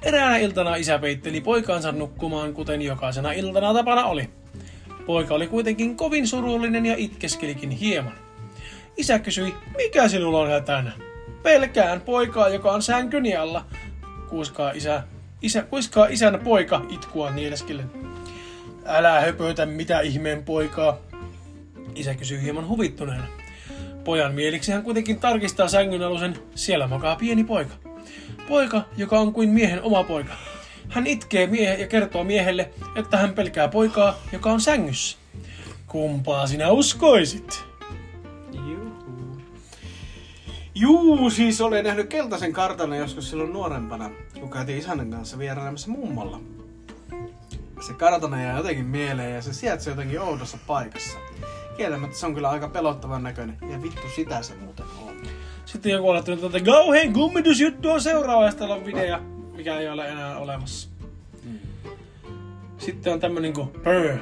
[0.02, 4.30] Eräänä iltana isä peitteli poikaansa nukkumaan, kuten jokaisena iltana tapana oli.
[5.06, 8.12] Poika oli kuitenkin kovin surullinen ja itkeskelikin hieman.
[8.96, 10.92] Isä kysyi, mikä sinulla on hätänä?
[11.42, 13.64] Pelkään poikaa, joka on sänkyni alla,
[14.28, 15.02] kuiskaa isä.
[15.42, 17.90] Isä, kuiskaa isän poika itkua nieleskellen.
[18.84, 20.98] Älä höpötä mitä ihmeen poikaa.
[21.94, 23.24] Isä kysyi hieman huvittuneena.
[24.04, 27.89] Pojan mieliksi hän kuitenkin tarkistaa sängyn alusen, siellä makaa pieni poika.
[28.50, 30.32] Poika, joka on kuin miehen oma poika.
[30.88, 35.18] Hän itkee miehe ja kertoo miehelle, että hän pelkää poikaa, joka on sängyssä.
[35.86, 37.64] Kumpaa sinä uskoisit?
[40.74, 44.10] Juu, siis olen nähnyt keltaisen kartanon joskus silloin nuorempana,
[44.40, 46.40] kun käytiin isännän kanssa vierailemassa mummolla.
[47.86, 51.18] Se kartano jää jotenkin mieleen ja se sijaitsee jotenkin oudossa paikassa.
[51.76, 53.58] Kieltämättä se on kyllä aika pelottavan näköinen.
[53.70, 55.09] Ja vittu sitä se muuten on.
[55.72, 59.18] Sitten joku laittanut, että kauhean kummitusjuttu on seuraava ja sitten on video,
[59.56, 60.88] mikä ei ole enää olemassa.
[62.78, 64.18] Sitten on tämmönen kuin Purr.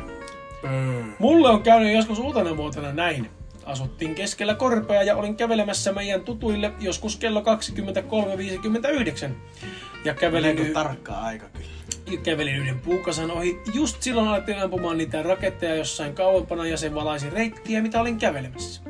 [1.19, 3.31] Mulle on käynyt joskus uutena vuotena näin.
[3.65, 7.43] Asuttiin keskellä korpea ja olin kävelemässä meidän tutuille joskus kello
[9.27, 9.31] 23.59.
[10.05, 11.69] Ja kävelin, Meneekö y- tarkkaa aika kyllä?
[12.11, 13.61] ja kävelin yhden puukasan ohi.
[13.75, 18.83] Just silloin alettiin ampumaan niitä raketteja jossain kauempana ja se valaisi reittiä, mitä olin kävelemässä.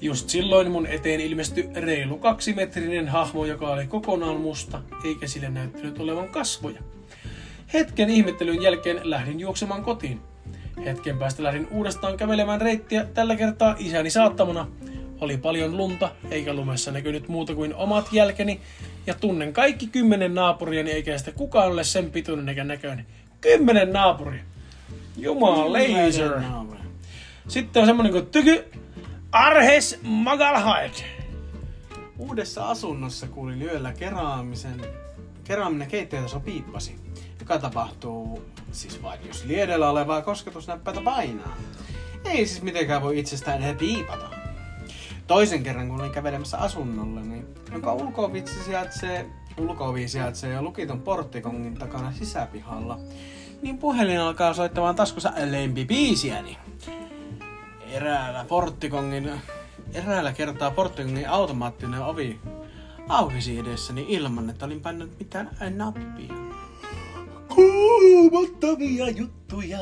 [0.00, 5.98] Just silloin mun eteen ilmestyi reilu kaksimetrinen hahmo, joka oli kokonaan musta, eikä sille näyttänyt
[5.98, 6.80] olevan kasvoja.
[7.74, 10.20] Hetken ihmettelyn jälkeen lähdin juoksemaan kotiin.
[10.84, 14.68] Hetken päästä lähdin uudestaan kävelemään reittiä, tällä kertaa isäni saattamana.
[15.20, 18.60] Oli paljon lunta, eikä lumessa näkynyt muuta kuin omat jälkeni,
[19.06, 23.06] ja tunnen kaikki kymmenen naapuriani, eikä sitä kukaan ole sen pituinen eikä näköinen.
[23.40, 24.42] Kymmenen naapuria!
[25.16, 26.32] Jumala laser!
[27.48, 28.64] Sitten on semmonen kuin tyky
[29.32, 30.94] Arhes Magalhaed.
[32.18, 34.86] Uudessa asunnossa kuulin yöllä keraamisen,
[35.44, 36.96] keraaminen keittiötaso piippasi,
[37.40, 41.56] joka tapahtuu siis vain jos liedellä olevaa kosketusnäppäitä painaa.
[42.24, 44.30] Ei siis mitenkään voi itsestään edes piipata.
[45.26, 49.26] Toisen kerran kun olin kävelemässä asunnolle, niin jonka ulkovitsi sijaitsee,
[49.58, 52.98] ulkovi sijaitsee jo lukiton porttikongin takana sisäpihalla,
[53.62, 56.58] niin puhelin alkaa soittamaan taskussa lempibiisiäni.
[57.92, 59.30] Eräällä porttikongin,
[59.94, 62.40] eräällä kertaa porttikongin automaattinen ovi
[63.08, 66.34] aukesi edessäni ilman, että olin pannut mitään nappia.
[67.54, 69.78] Kuumottavia juttuja.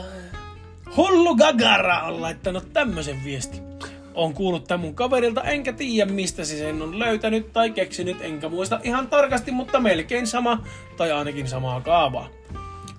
[0.97, 3.61] Hullu Gagara on laittanut tämmösen viesti.
[4.15, 8.49] On kuullut tämän mun kaverilta, enkä tiedä mistä se sen on löytänyt tai keksinyt, enkä
[8.49, 10.63] muista ihan tarkasti, mutta melkein sama,
[10.97, 12.29] tai ainakin samaa kaavaa.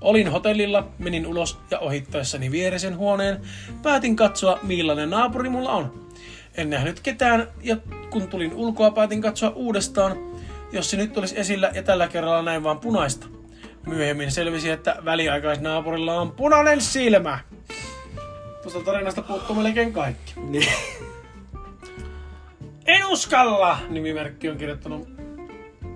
[0.01, 3.41] Olin hotellilla, menin ulos ja ohittaessani vieresen huoneen
[3.83, 6.07] päätin katsoa millainen naapuri mulla on.
[6.55, 7.77] En nähnyt ketään ja
[8.10, 10.17] kun tulin ulkoa päätin katsoa uudestaan,
[10.71, 13.27] jos se nyt olisi esillä ja tällä kerralla näin vaan punaista.
[13.88, 17.39] Myöhemmin selvisi, että väliaikaisnaapurilla on punainen silmä.
[18.62, 20.33] Tuosta tarinasta puuttuu melkein kaikki.
[20.49, 20.69] Niin.
[22.86, 23.77] En uskalla!
[23.89, 25.10] Nimimerkki on kirjoittanut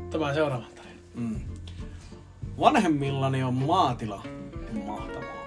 [0.10, 1.00] tämän seuraavan tarinan.
[1.16, 1.51] Mm.
[2.62, 4.24] Vanhemmillani on maatila.
[4.86, 5.46] Mahtavaa.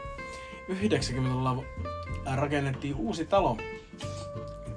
[0.69, 1.65] 90-luvulla
[2.35, 3.57] rakennettiin uusi talo.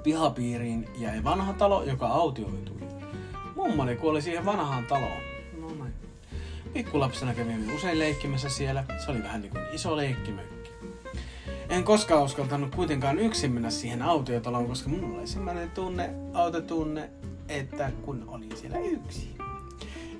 [0.02, 2.76] Pihapiiriin jäi vanha talo, joka autioitui.
[3.56, 5.22] Mummoni kuoli siihen vanhaan taloon.
[5.60, 5.92] No näin.
[6.72, 8.84] Pikkulapsena kävimme usein leikkimässä siellä.
[9.04, 10.70] Se oli vähän niin kuin iso leikkimökki.
[11.68, 17.10] En koskaan uskaltanut kuitenkaan yksin mennä siihen autiotaloon, koska mulla oli sellainen tunne, autotunne,
[17.48, 19.47] että kun olin siellä yksin.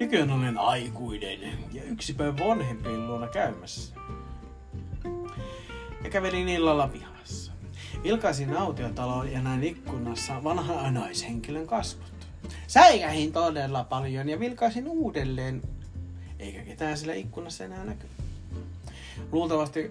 [0.01, 1.41] Nykyään olen aikuinen
[1.73, 3.95] ja yksi päivä vanhempien luona käymässä.
[6.05, 7.53] Ja kävelin illalla pihassa.
[8.03, 12.13] Vilkaisin autiotaloon ja näin ikkunassa vanhan naishenkilön kasvot.
[12.67, 15.63] Säikähin todella paljon ja vilkaisin uudelleen,
[16.39, 18.17] eikä ketään sillä ikkunassa enää näkynyt.
[19.33, 19.91] Luultavasti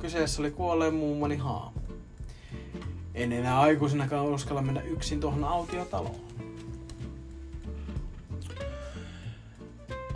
[0.00, 1.78] kyseessä oli kuolleen mummoni haamu.
[3.14, 6.20] En enää aikuisenakaan uskalla mennä yksin tuohon autiotaloon.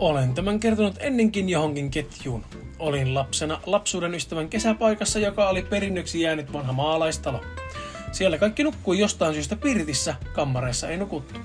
[0.03, 2.45] Olen tämän kertonut ennenkin johonkin ketjuun.
[2.79, 7.41] Olin lapsena lapsuuden ystävän kesäpaikassa, joka oli perinnöksi jäänyt vanha maalaistalo.
[8.11, 11.39] Siellä kaikki nukkui jostain syystä pirtissä, kammareissa ei nukuttu.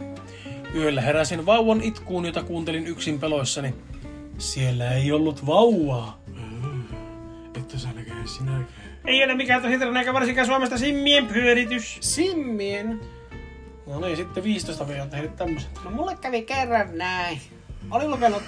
[0.74, 3.74] Yöllä heräsin vauvan itkuun, jota kuuntelin yksin peloissani.
[4.38, 6.20] Siellä ei ollut vauvaa.
[7.56, 8.68] Että sä näkee sinäkään.
[9.04, 11.98] Ei ole mikään tosi eikä varsinkaan Suomesta simmien pyöritys.
[12.00, 13.00] Simmien.
[13.86, 15.70] No niin, sitten 15 vuotta on tehnyt tämmösen.
[15.84, 17.40] No mulle kävi kerran näin.
[17.90, 18.42] Olin lukenut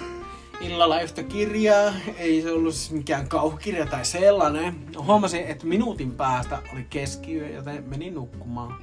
[0.59, 4.75] illalla yhtä kirjaa, ei se ollut siis mikään kauhukirja tai sellainen.
[4.97, 8.75] Huomasin, että minuutin päästä oli keskiyö, joten menin nukkumaan.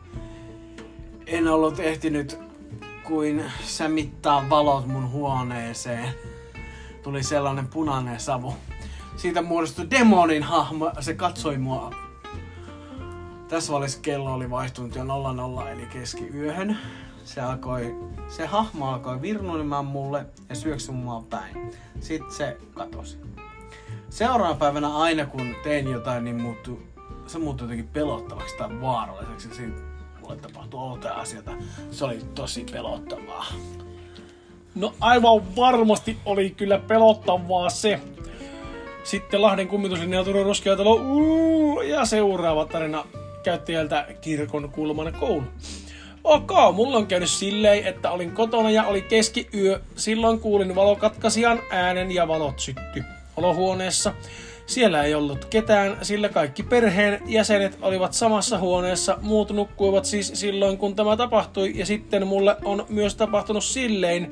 [1.27, 2.39] En ollut ehtinyt
[3.05, 6.09] kuin sämittää valot mun huoneeseen.
[7.03, 8.55] Tuli sellainen punainen savu.
[9.17, 11.95] Siitä muodostui demonin hahmo, se katsoi mua.
[13.49, 16.79] Tässä välissä kello oli vaihtunut jo 00 eli keskiyöhön.
[17.29, 17.97] Se alkoi,
[18.29, 21.73] se hahmo alkoi virnuilemaan mulle ja syöksy mua päin.
[22.01, 23.19] Sitten se katosi.
[24.11, 26.79] Seuraavana päivänä aina kun tein jotain, niin muuttui,
[27.27, 29.55] se muuttui jotenkin pelottavaksi tai vaaralliseksi.
[29.55, 29.81] Siitä
[30.21, 31.51] mulle tapahtui outoja asioita.
[31.91, 33.47] Se oli tosi pelottavaa.
[34.75, 38.01] No aivan varmasti oli kyllä pelottavaa se.
[39.05, 43.05] Sitten Lahden kummituslinja Turun Ruskeatalo uu, ja seuraava tarina
[43.43, 45.45] käyttäjältä kirkon kulman koulu.
[46.25, 49.81] Ok, mulla on käynyt silleen, että olin kotona ja oli keskiyö.
[49.97, 53.05] Silloin kuulin valokatkaisijan äänen ja valot sytty
[53.37, 54.13] olohuoneessa.
[54.67, 59.19] Siellä ei ollut ketään, sillä kaikki perheen jäsenet olivat samassa huoneessa.
[59.23, 61.73] Muut nukkuivat siis silloin, kun tämä tapahtui.
[61.75, 64.31] Ja sitten mulle on myös tapahtunut silleen,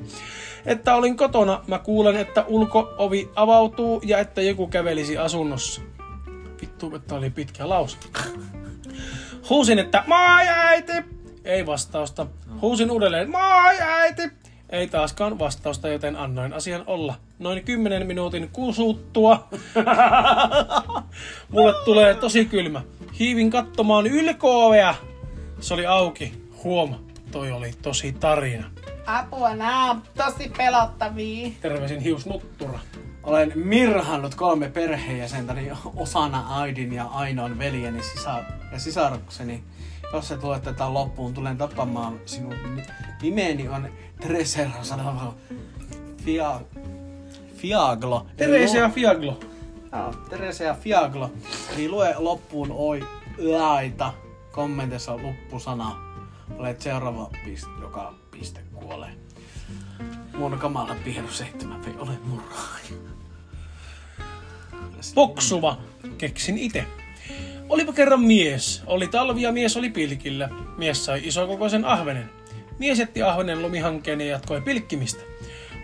[0.65, 1.61] että olin kotona.
[1.67, 5.81] Mä kuulen, että ulkoovi avautuu ja että joku kävelisi asunnossa.
[6.61, 7.97] Vittu, että oli pitkä lause.
[9.49, 11.16] Huusin, että moi äiti!
[11.47, 12.27] Ei vastausta.
[12.61, 14.31] Huusin uudelleen, moi äiti!
[14.69, 17.15] Ei taaskaan vastausta, joten annoin asian olla.
[17.39, 19.47] Noin 10 minuutin kusuttua.
[21.51, 22.81] Mulle tulee tosi kylmä.
[23.19, 24.95] Hiivin katsomaan ylkoovea.
[25.59, 26.33] Se oli auki.
[26.63, 26.99] Huoma,
[27.31, 28.71] toi oli tosi tarina.
[29.05, 31.49] Apua, nää on tosi pelottavia.
[31.61, 32.79] Terveisin hiusnuttura.
[33.23, 39.63] Olen mirhannut kolme perheenjäsentäni osana Aidin ja Ainon veljeni sisar- ja sisarukseni.
[40.13, 42.55] Jos et lue tätä loppuun, tulen tapamaan sinut.
[43.21, 43.89] Nimeni on
[44.21, 45.33] Tresero sanova
[46.25, 46.61] Fia...
[47.55, 48.27] Fiaglo.
[48.37, 49.39] Terveisiä Fiaglo.
[49.91, 51.31] Joo, Teresia Fiaglo.
[51.73, 54.13] Eli lue loppuun oi laita
[54.51, 55.95] kommenteissa loppusana.
[56.57, 59.11] Olet seuraava piste, joka piste kuolee.
[60.37, 62.95] Mun kamala pienu seitsemän vei ole murhaaja.
[65.15, 65.77] Poksuva.
[66.17, 66.85] Keksin itse.
[67.69, 68.83] Olipa kerran mies.
[68.85, 70.49] Oli talvi ja mies oli pilkillä.
[70.77, 72.29] Mies sai isokokoisen ahvenen.
[72.79, 75.23] Mies jätti ahvenen lumihankkeen ja jatkoi pilkkimistä.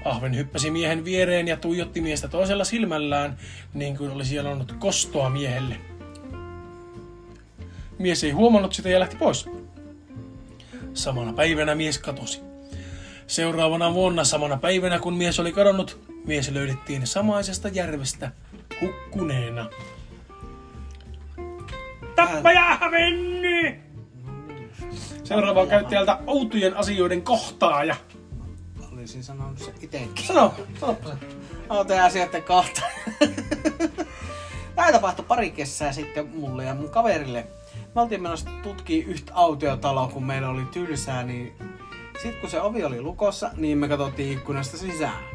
[0.05, 3.37] Ahven hyppäsi miehen viereen ja tuijotti miestä toisella silmällään,
[3.73, 5.75] niin kuin olisi jalonnut kostoa miehelle.
[7.99, 9.49] Mies ei huomannut sitä ja lähti pois.
[10.93, 12.41] Samana päivänä mies katosi.
[13.27, 18.31] Seuraavana vuonna samana päivänä, kun mies oli kadonnut, mies löydettiin samaisesta järvestä
[18.81, 19.69] hukkuneena.
[22.27, 23.75] Tappaja mennyt!
[25.23, 27.95] Seuraava on käyttäjältä outojen asioiden kohtaaja.
[28.93, 30.25] Olisin sanonut se itekin.
[30.25, 31.15] Sano, sanoppa se.
[31.69, 32.81] Outoja asioiden kohta.
[34.75, 37.47] Tämä tapahtui pari kesää sitten mulle ja mun kaverille.
[37.95, 41.53] Me oltiin menossa tutkii yhtä autiotaloa, kun meillä oli tylsää, niin
[42.21, 45.32] sitten kun se ovi oli lukossa, niin me katsottiin ikkunasta sisään.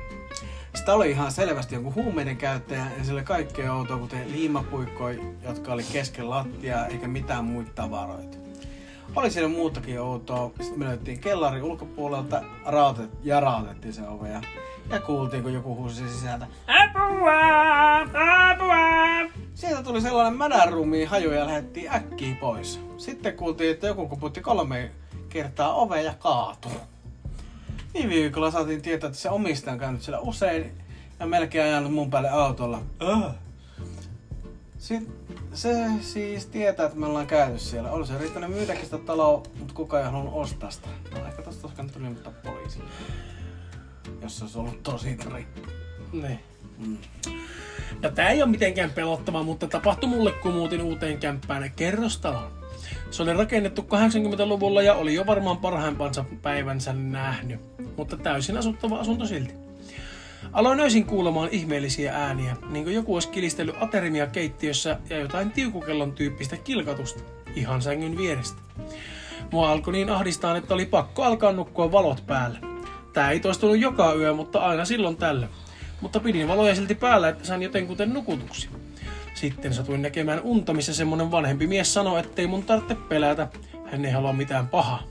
[0.75, 5.83] Sitä oli ihan selvästi jonkun huumeiden käyttäjä ja sillä kaikkea outoa, kuten liimapuikkoja, jotka oli
[5.93, 8.39] kesken lattiaa, eikä mitään muita tavaroita.
[9.17, 10.51] Oli siellä muutakin outoa.
[10.61, 14.43] Sitten me löyttiin kellarin ulkopuolelta rautet, ja rautettiin se ove ja,
[14.91, 16.47] ja kuultiin, kun joku huusi sisältä.
[16.67, 18.01] Apua!
[18.51, 19.31] Apua!
[19.55, 22.81] Sieltä tuli sellainen mädänrumi haju ja lähdettiin äkkiä pois.
[22.97, 24.91] Sitten kuultiin, että joku kuputti kolme
[25.29, 26.73] kertaa ovea ja kaatui.
[27.95, 30.73] Viime viikolla saatiin tietää, että se omistaja on käynyt siellä usein
[31.21, 32.83] ja melkein ajanut mun päälle autolla.
[33.03, 33.35] Äh.
[34.79, 35.15] Sitten
[35.55, 37.91] se siis tietää, että me ollaan käyty siellä.
[37.91, 40.89] Olisi riittänyt myydäkin sitä taloa, mutta kukaan ei halunnut ostaa sitä.
[41.15, 42.91] No ehkä tosta olisi kannattanut ilmoittaa poliisille.
[44.23, 45.47] Jos se olisi ollut tosi tri.
[46.13, 46.41] Niin.
[46.79, 46.99] Mm.
[48.03, 52.58] No tää ei ole mitenkään pelottava, mutta tapahtui mulle, kun muutin uuteen kämppään kerrostaloon.
[53.11, 57.61] Se oli rakennettu 80-luvulla ja oli jo varmaan parhaimpansa päivänsä nähnyt,
[57.97, 59.55] mutta täysin asuttava asunto silti.
[60.53, 66.13] Aloin öisin kuulemaan ihmeellisiä ääniä, niin kuin joku olisi kilistellyt aterimia keittiössä ja jotain tiukukellon
[66.13, 67.23] tyyppistä kilkatusta,
[67.55, 68.61] ihan sängyn vierestä.
[69.53, 72.59] Mua alkoi niin ahdistaa, että oli pakko alkaa nukkua valot päällä.
[73.13, 75.49] Tää ei toistunut joka yö, mutta aina silloin tällä.
[76.01, 78.69] Mutta pidin valoja silti päällä, että sain jotenkuten nukutuksi.
[79.41, 83.49] Sitten satuin näkemään unta, missä semmonen vanhempi mies sanoi, ettei mun tarvitse pelätä.
[83.87, 85.03] Hän ei halua mitään pahaa.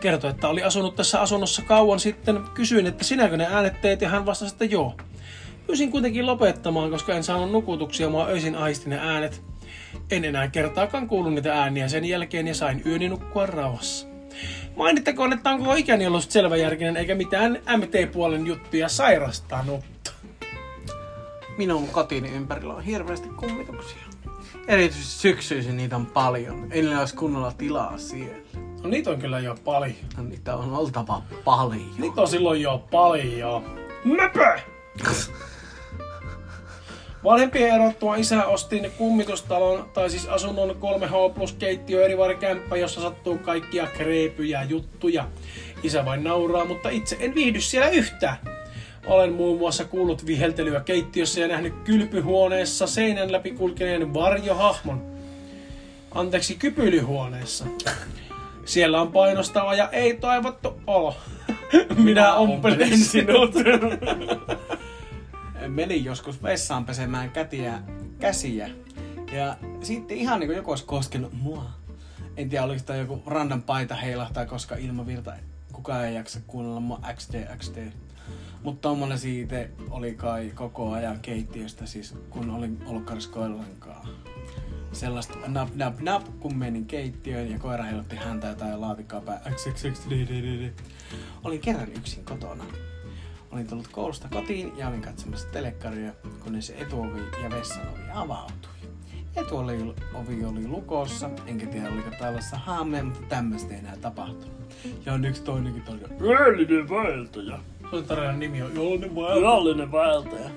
[0.00, 2.40] Kertoi, että oli asunut tässä asunnossa kauan sitten.
[2.54, 4.96] Kysyin, että sinäkö ne äänet teet, ja hän vastasi, että joo.
[5.66, 9.42] Pyysin kuitenkin lopettamaan, koska en saanut nukutuksia, mua öisin aisti ne äänet.
[10.10, 14.06] En enää kertaakaan kuullut niitä ääniä sen jälkeen ja sain yöni nukkua rauhassa.
[14.76, 19.84] Mainittakoon, että on koko ikäni ollut selväjärkinen eikä mitään MT-puolen juttuja sairastanut.
[21.58, 24.02] Minun kotini ympärillä on hirveästi kummituksia.
[24.68, 26.72] Erityisesti syksyisin niitä on paljon.
[26.72, 28.36] Ei niillä olisi kunnolla tilaa siellä.
[28.82, 29.96] No niitä on kyllä jo paljon.
[30.16, 31.90] No, niitä on oltava paljon.
[31.98, 33.64] Niitä on silloin jo paljon.
[34.04, 34.60] Möpö!
[37.24, 43.38] Vanhempien erottua isä ostin kummitustalon, tai siis asunnon 3H plus keittiö eri kämppä, jossa sattuu
[43.38, 45.28] kaikkia kreepyjä juttuja.
[45.82, 48.36] Isä vain nauraa, mutta itse en viihdy siellä yhtään.
[49.06, 55.16] Olen muun muassa kuullut viheltelyä keittiössä ja nähnyt kylpyhuoneessa seinän läpi kulkeneen varjohahmon.
[56.14, 57.64] Anteeksi, kypylyhuoneessa.
[58.64, 61.16] Siellä on painostava ja ei toivottu olo.
[61.96, 63.54] Minä ompelen sinut.
[65.68, 67.82] Menin joskus vessaan pesemään kätiä,
[68.18, 68.70] käsiä.
[69.32, 71.64] Ja sitten ihan niin kuin joku olisi koskenut mua.
[72.36, 75.32] En tiedä, oliko tämä joku random paita heilahtaa, koska ilmavirta
[75.72, 77.76] kukaan ei jaksa kuunnella mua XD, XD.
[78.66, 84.08] Mutta tommonen siitä oli kai koko ajan keittiöstä, siis kun olin Olkkaris koirankaan.
[84.92, 88.56] Sellaista nap nap nap, kun menin keittiöön ja koira heilutti häntä
[90.10, 90.72] di, di, di.
[91.44, 92.64] Olin kerran yksin kotona.
[93.50, 96.12] Olin tullut koulusta kotiin ja olin katsomassa telekkaria,
[96.44, 98.70] kunnes etuovi ja vessan ovi avautui.
[99.36, 104.74] Etuovi ovi oli lukossa, enkä tiedä oliko tällaista haamea, mutta tämmöistä ei enää tapahtunut.
[105.06, 106.08] Ja on yksi toinenkin tarina.
[106.20, 107.58] Yöllinen vaeltaja.
[107.90, 109.40] Se on tarinan nimi on Jollinen vai?
[109.40, 110.50] Yöllinen vaeltaja.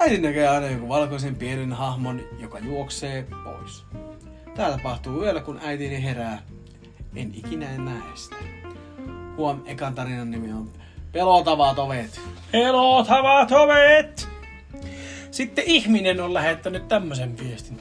[0.00, 3.84] Äiti näkee aina joku valkoisen pienen hahmon, joka juoksee pois.
[4.54, 6.42] Tää tapahtuu yöllä, kun äitini herää.
[7.16, 8.36] En ikinä en näe sitä.
[9.36, 10.70] Huom, ekan tarinan nimi on
[11.12, 12.20] Pelotavat ovet.
[12.52, 14.28] Pelotavat ovet!
[15.30, 17.80] Sitten ihminen on lähettänyt tämmöisen viestin.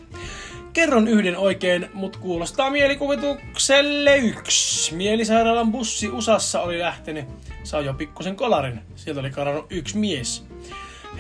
[0.76, 4.95] Kerron yhden oikein, mut kuulostaa mielikuvitukselle yksi.
[4.95, 7.26] Mielisairaalan bussi USAssa oli lähtenyt.
[7.63, 8.80] Saa jo pikkusen kolarin.
[8.95, 10.45] Sieltä oli karannut yksi mies.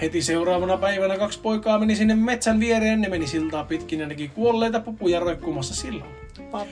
[0.01, 3.01] Heti seuraavana päivänä kaksi poikaa meni sinne metsän viereen.
[3.01, 6.15] Ne meni siltaa pitkin ja näki kuolleita pupuja roikkumassa sillalla.
[6.51, 6.67] Pat.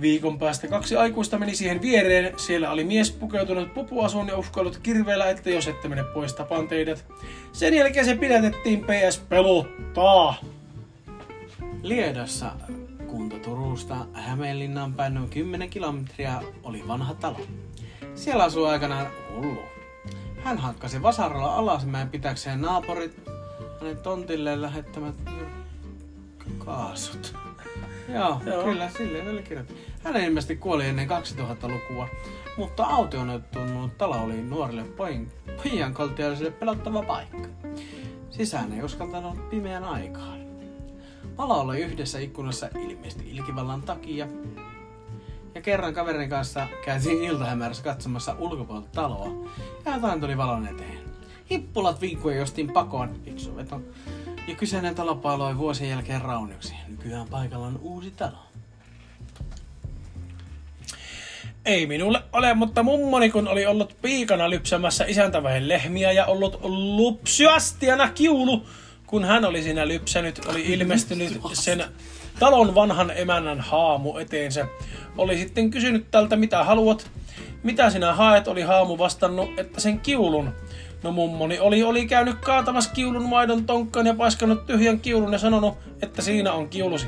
[0.00, 2.32] Viikon päästä kaksi aikuista meni siihen viereen.
[2.36, 7.04] Siellä oli mies pukeutunut pupuasuun ja uskoillut kirveellä, että jos ette mene pois, tapaan teidät.
[7.52, 10.57] Sen jälkeen se pidätettiin PS pelottaa.
[11.82, 12.52] Liedassa
[13.06, 17.40] kunta Turusta Hämeenlinnaan päin noin 10 kilometriä oli vanha talo.
[18.14, 19.62] Siellä asui aikanaan hullu.
[20.44, 23.20] Hän hakkasi vasaralla alasmäen pitäkseen naapurit
[23.80, 25.14] hänen tontilleen lähettämät
[26.58, 27.34] kaasut.
[28.14, 28.64] Joo, Joo.
[28.64, 29.82] kyllä, silleen oli kirjoitettu.
[30.04, 32.08] Hän ilmeisesti kuoli ennen 2000-lukua,
[32.56, 37.48] mutta autioonnettunut talo oli nuorille poin, pojan koltiaisille pelottava paikka.
[38.30, 40.47] Sisään ei uskaltanut pimeän aikaan.
[41.38, 44.28] Palo oli yhdessä ikkunassa ilmeisesti ilkivallan takia.
[45.54, 49.46] Ja kerran kaverin kanssa käytiin iltahämärässä katsomassa ulkopuolelta taloa.
[49.84, 50.98] Ja jotain tuli valon eteen.
[51.50, 53.20] Hippulat vinkui jostiin pakoon.
[53.24, 53.80] Fiksu veto.
[54.48, 56.74] Ja kyseinen talo paloi vuosien jälkeen raunioksi.
[56.88, 58.38] Nykyään paikalla on uusi talo.
[61.64, 66.58] Ei minulle ole, mutta mummoni kun oli ollut piikana lypsämässä isäntäväen lehmiä ja ollut
[66.96, 68.66] lupsyastiana kiulu,
[69.08, 71.84] kun hän oli siinä lypsänyt, oli ilmestynyt sen
[72.38, 74.66] talon vanhan emännän haamu eteensä.
[75.18, 77.10] Oli sitten kysynyt tältä, mitä haluat.
[77.62, 80.54] Mitä sinä haet, oli haamu vastannut, että sen kiulun.
[81.02, 85.78] No mummoni oli, oli käynyt kaatamassa kiulun maidon tonkkaan ja paiskannut tyhjän kiulun ja sanonut,
[86.02, 87.06] että siinä on kiulusi.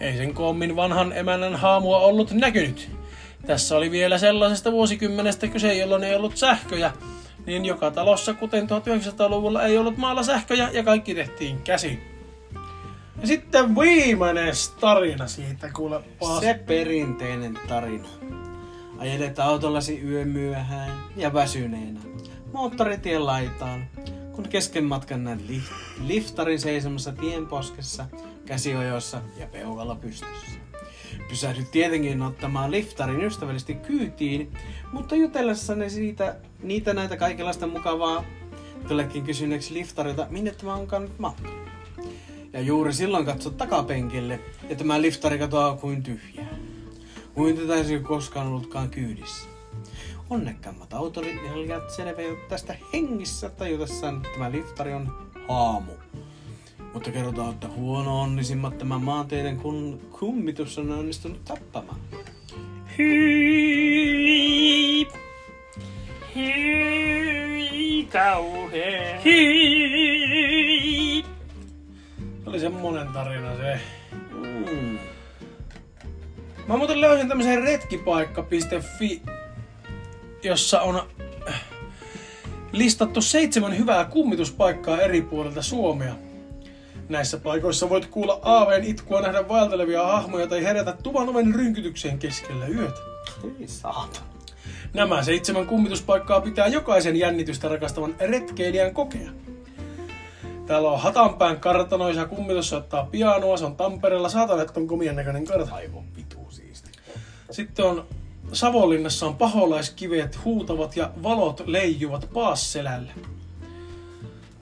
[0.00, 2.90] Ei sen koommin vanhan emännän haamua ollut näkynyt.
[3.46, 6.92] Tässä oli vielä sellaisesta vuosikymmenestä kyse, jolloin ei ollut sähköjä,
[7.46, 12.02] niin joka talossa, kuten 1900-luvulla, ei ollut maalla sähköjä ja kaikki tehtiin käsin.
[13.20, 16.40] Ja sitten viimeinen tarina siitä, kuule Paas.
[16.40, 18.08] Se perinteinen tarina.
[18.98, 22.00] Ajelet autollasi yömyöhään ja väsyneenä.
[22.52, 23.86] Moottoritien laitaan,
[24.32, 25.62] kun kesken matkan näet li-
[26.04, 28.06] liftarin seisomassa tienposkessa,
[28.46, 30.61] käsiojossa ja peukalla pystyssä.
[31.32, 34.52] Pysähdyt tietenkin ottamaan liftarin ystävällisesti kyytiin,
[34.92, 38.24] mutta jutellessanne siitä, niitä näitä kaikenlaista mukavaa,
[38.88, 41.48] tullekin kysyneeksi liftarilta, minne tämä onkaan nyt matka.
[42.52, 46.56] Ja juuri silloin katsot takapenkille, ja tämä liftari katoaa kuin tyhjää.
[47.34, 49.48] Kuin tätä ei koskaan ollutkaan kyydissä.
[50.30, 55.92] Onnekkaammat autoilijat selviävät tästä hengissä tajutessaan, että tämä liftari on haamu.
[56.94, 62.00] Mutta kerrotaan, että huono onnisimmat tämä maanteiden kun kummitus on onnistunut tappamaan.
[62.98, 64.42] Hyi,
[66.34, 69.20] Hyi, kauhea.
[69.24, 70.72] hyi.
[72.44, 73.80] Se oli semmonen tarina se.
[74.30, 74.98] Mm.
[76.68, 79.22] Mä muuten löysin tämmöisen retkipaikka.fi,
[80.42, 81.02] jossa on
[81.48, 81.62] äh,
[82.72, 86.14] listattu seitsemän hyvää kummituspaikkaa eri puolilta Suomea.
[87.08, 92.66] Näissä paikoissa voit kuulla aaveen itkua, nähdä vaeltelevia hahmoja tai herätä tuvan oven rynkytykseen keskellä
[92.66, 93.00] yötä.
[93.60, 94.20] Ei saata.
[94.94, 99.30] Nämä seitsemän kummituspaikkaa pitää jokaisen jännitystä rakastavan retkeilijän kokea.
[100.66, 105.44] Täällä on Hatanpään kartanoisa kummitus soittaa pianoa, se on Tampereella, saatan, että on komien näköinen
[105.44, 105.76] kartano.
[105.76, 106.90] Aivan vitu siisti.
[107.50, 108.06] Sitten on
[108.52, 113.12] Savonlinnassa on paholaiskivet huutavat ja valot leijuvat Paasselällä.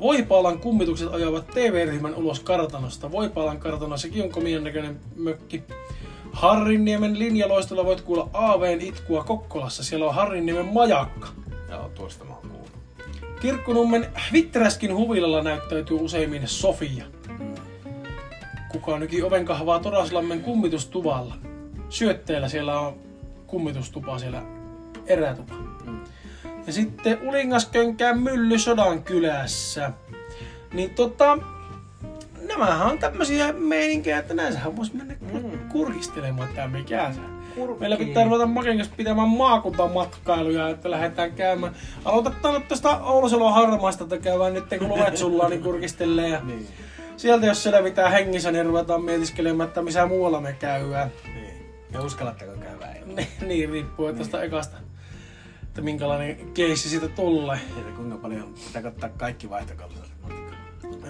[0.00, 3.12] Voipaalan kummitukset ajavat TV-ryhmän ulos kartanosta.
[3.12, 5.62] Voipaalan kartano, sekin on komien näköinen mökki.
[6.32, 9.84] Harrinniemen linjaloistolla voit kuulla aaveen itkua Kokkolassa.
[9.84, 11.28] Siellä on Harrinniemen majakka.
[11.70, 12.72] Joo, tuosta mä oon kuullut.
[13.40, 14.06] Kirkkonummen
[14.94, 17.04] huvilalla näyttäytyy useimmin Sofia.
[18.72, 21.34] Kuka nyki ovenkahvaa Toraslammen kummitustuvalla.
[21.88, 22.94] Syötteellä siellä on
[23.46, 24.42] kummitustupa siellä
[25.06, 25.54] erätupa.
[26.66, 29.92] Ja sitten Ulingaskönkään mylly Sodan kylässä.
[30.72, 31.38] Niin tota,
[32.48, 35.58] nämähän on tämmöisiä meininkejä, että näissähän voisi mennä mm.
[35.68, 37.40] kurkistelemaan, että mikä se on.
[37.80, 41.74] Meillä pitää ruveta Maken kanssa pitämään maakuntamatkailuja, että lähdetään käymään.
[42.04, 46.28] Aloitetaan nyt tästä Oulusalon harmaista, että käydään nyt kun luet sulla, niin kurkistelee.
[46.28, 46.66] Ja Niin.
[47.16, 51.12] sieltä jos selvitään hengissä, niin ruvetaan mietiskelemään, että missä muualla me käydään.
[51.34, 51.74] Niin.
[51.92, 52.94] Ja uskallatteko käydä?
[53.06, 54.76] Niin, niin riippuu tästä ekasta,
[55.70, 57.60] että minkälainen keissi siitä tulee.
[57.76, 60.10] Ja kuinka paljon pitää kattaa kaikki vaihtokalsat?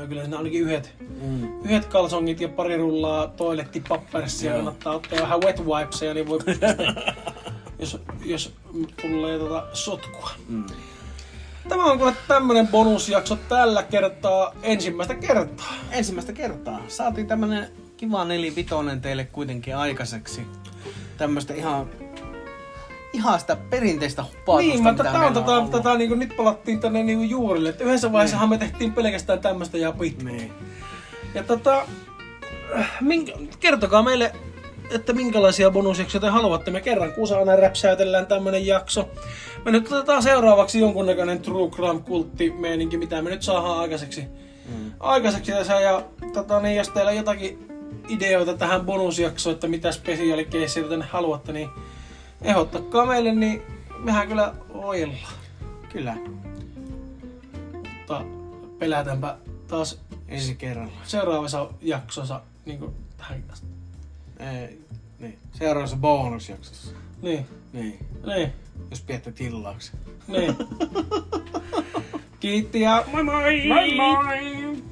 [0.00, 1.60] Ja kyllä siinä ainakin yhdet, Mm.
[1.64, 4.50] yhdet kalsongit ja pari rullaa toilettipapperssia.
[4.50, 4.56] Joo.
[4.56, 6.38] Kannattaa ottaa vähän wet wipesia, niin voi
[7.78, 8.54] jos, jos
[9.00, 10.30] tulee tota sotkua.
[10.48, 10.64] Mm.
[11.68, 15.74] Tämä on kuule tämmönen bonusjakso tällä kertaa ensimmäistä kertaa.
[15.90, 20.40] Ensimmäistä kertaa saatiin tämmönen kiva nelivitonen teille kuitenkin aikaiseksi.
[21.16, 21.86] Tämmöstä ihan
[23.12, 25.70] ihan sitä perinteistä hupautusta, Niin, mutta mitä tää on tota, ollut.
[25.70, 27.68] tota, niinku, nyt palattiin tänne niinku juurille.
[27.68, 30.24] Et yhdessä vaiheessahan me tehtiin pelkästään tämmöstä ja pitkä.
[30.24, 30.52] Niin.
[31.34, 31.82] Ja tota,
[32.78, 34.32] äh, minkä, kertokaa meille,
[34.90, 36.70] että minkälaisia bonusjaksoja te haluatte.
[36.70, 39.08] Me kerran kuusa aina räpsäytellään tämmönen jakso.
[39.64, 44.20] Me nyt otetaan seuraavaksi jonkunnäköinen True Crime kultti meininki, mitä me nyt saadaan aikaiseksi.
[44.68, 44.92] Mm.
[45.00, 46.02] Aikaiseksi tässä ja
[46.32, 47.68] tota, niin, jos teillä on jotakin
[48.08, 51.68] ideoita tähän bonusjaksoon, että mitä spesiaalikeissiä tänne haluatte, niin
[52.42, 53.62] ehdottakaa meille, niin
[53.98, 55.32] mehän kyllä ojellaan.
[55.92, 56.16] Kyllä.
[57.98, 58.24] Mutta
[58.78, 59.36] pelätäänpä
[59.68, 60.92] taas Ensi kerralla.
[61.04, 63.66] seuraavassa jaksossa niin kuin tähän asti.
[64.38, 64.80] Ei,
[65.18, 65.38] niin.
[65.52, 66.92] Seuraavassa bonusjaksossa.
[67.22, 67.98] Niin, Niin.
[68.26, 68.52] niin,
[68.90, 70.00] Jos pidätte tilauksen.
[70.28, 70.56] niin.
[72.40, 73.66] Kiitti ja Moi moi!
[73.68, 74.82] Moi moi!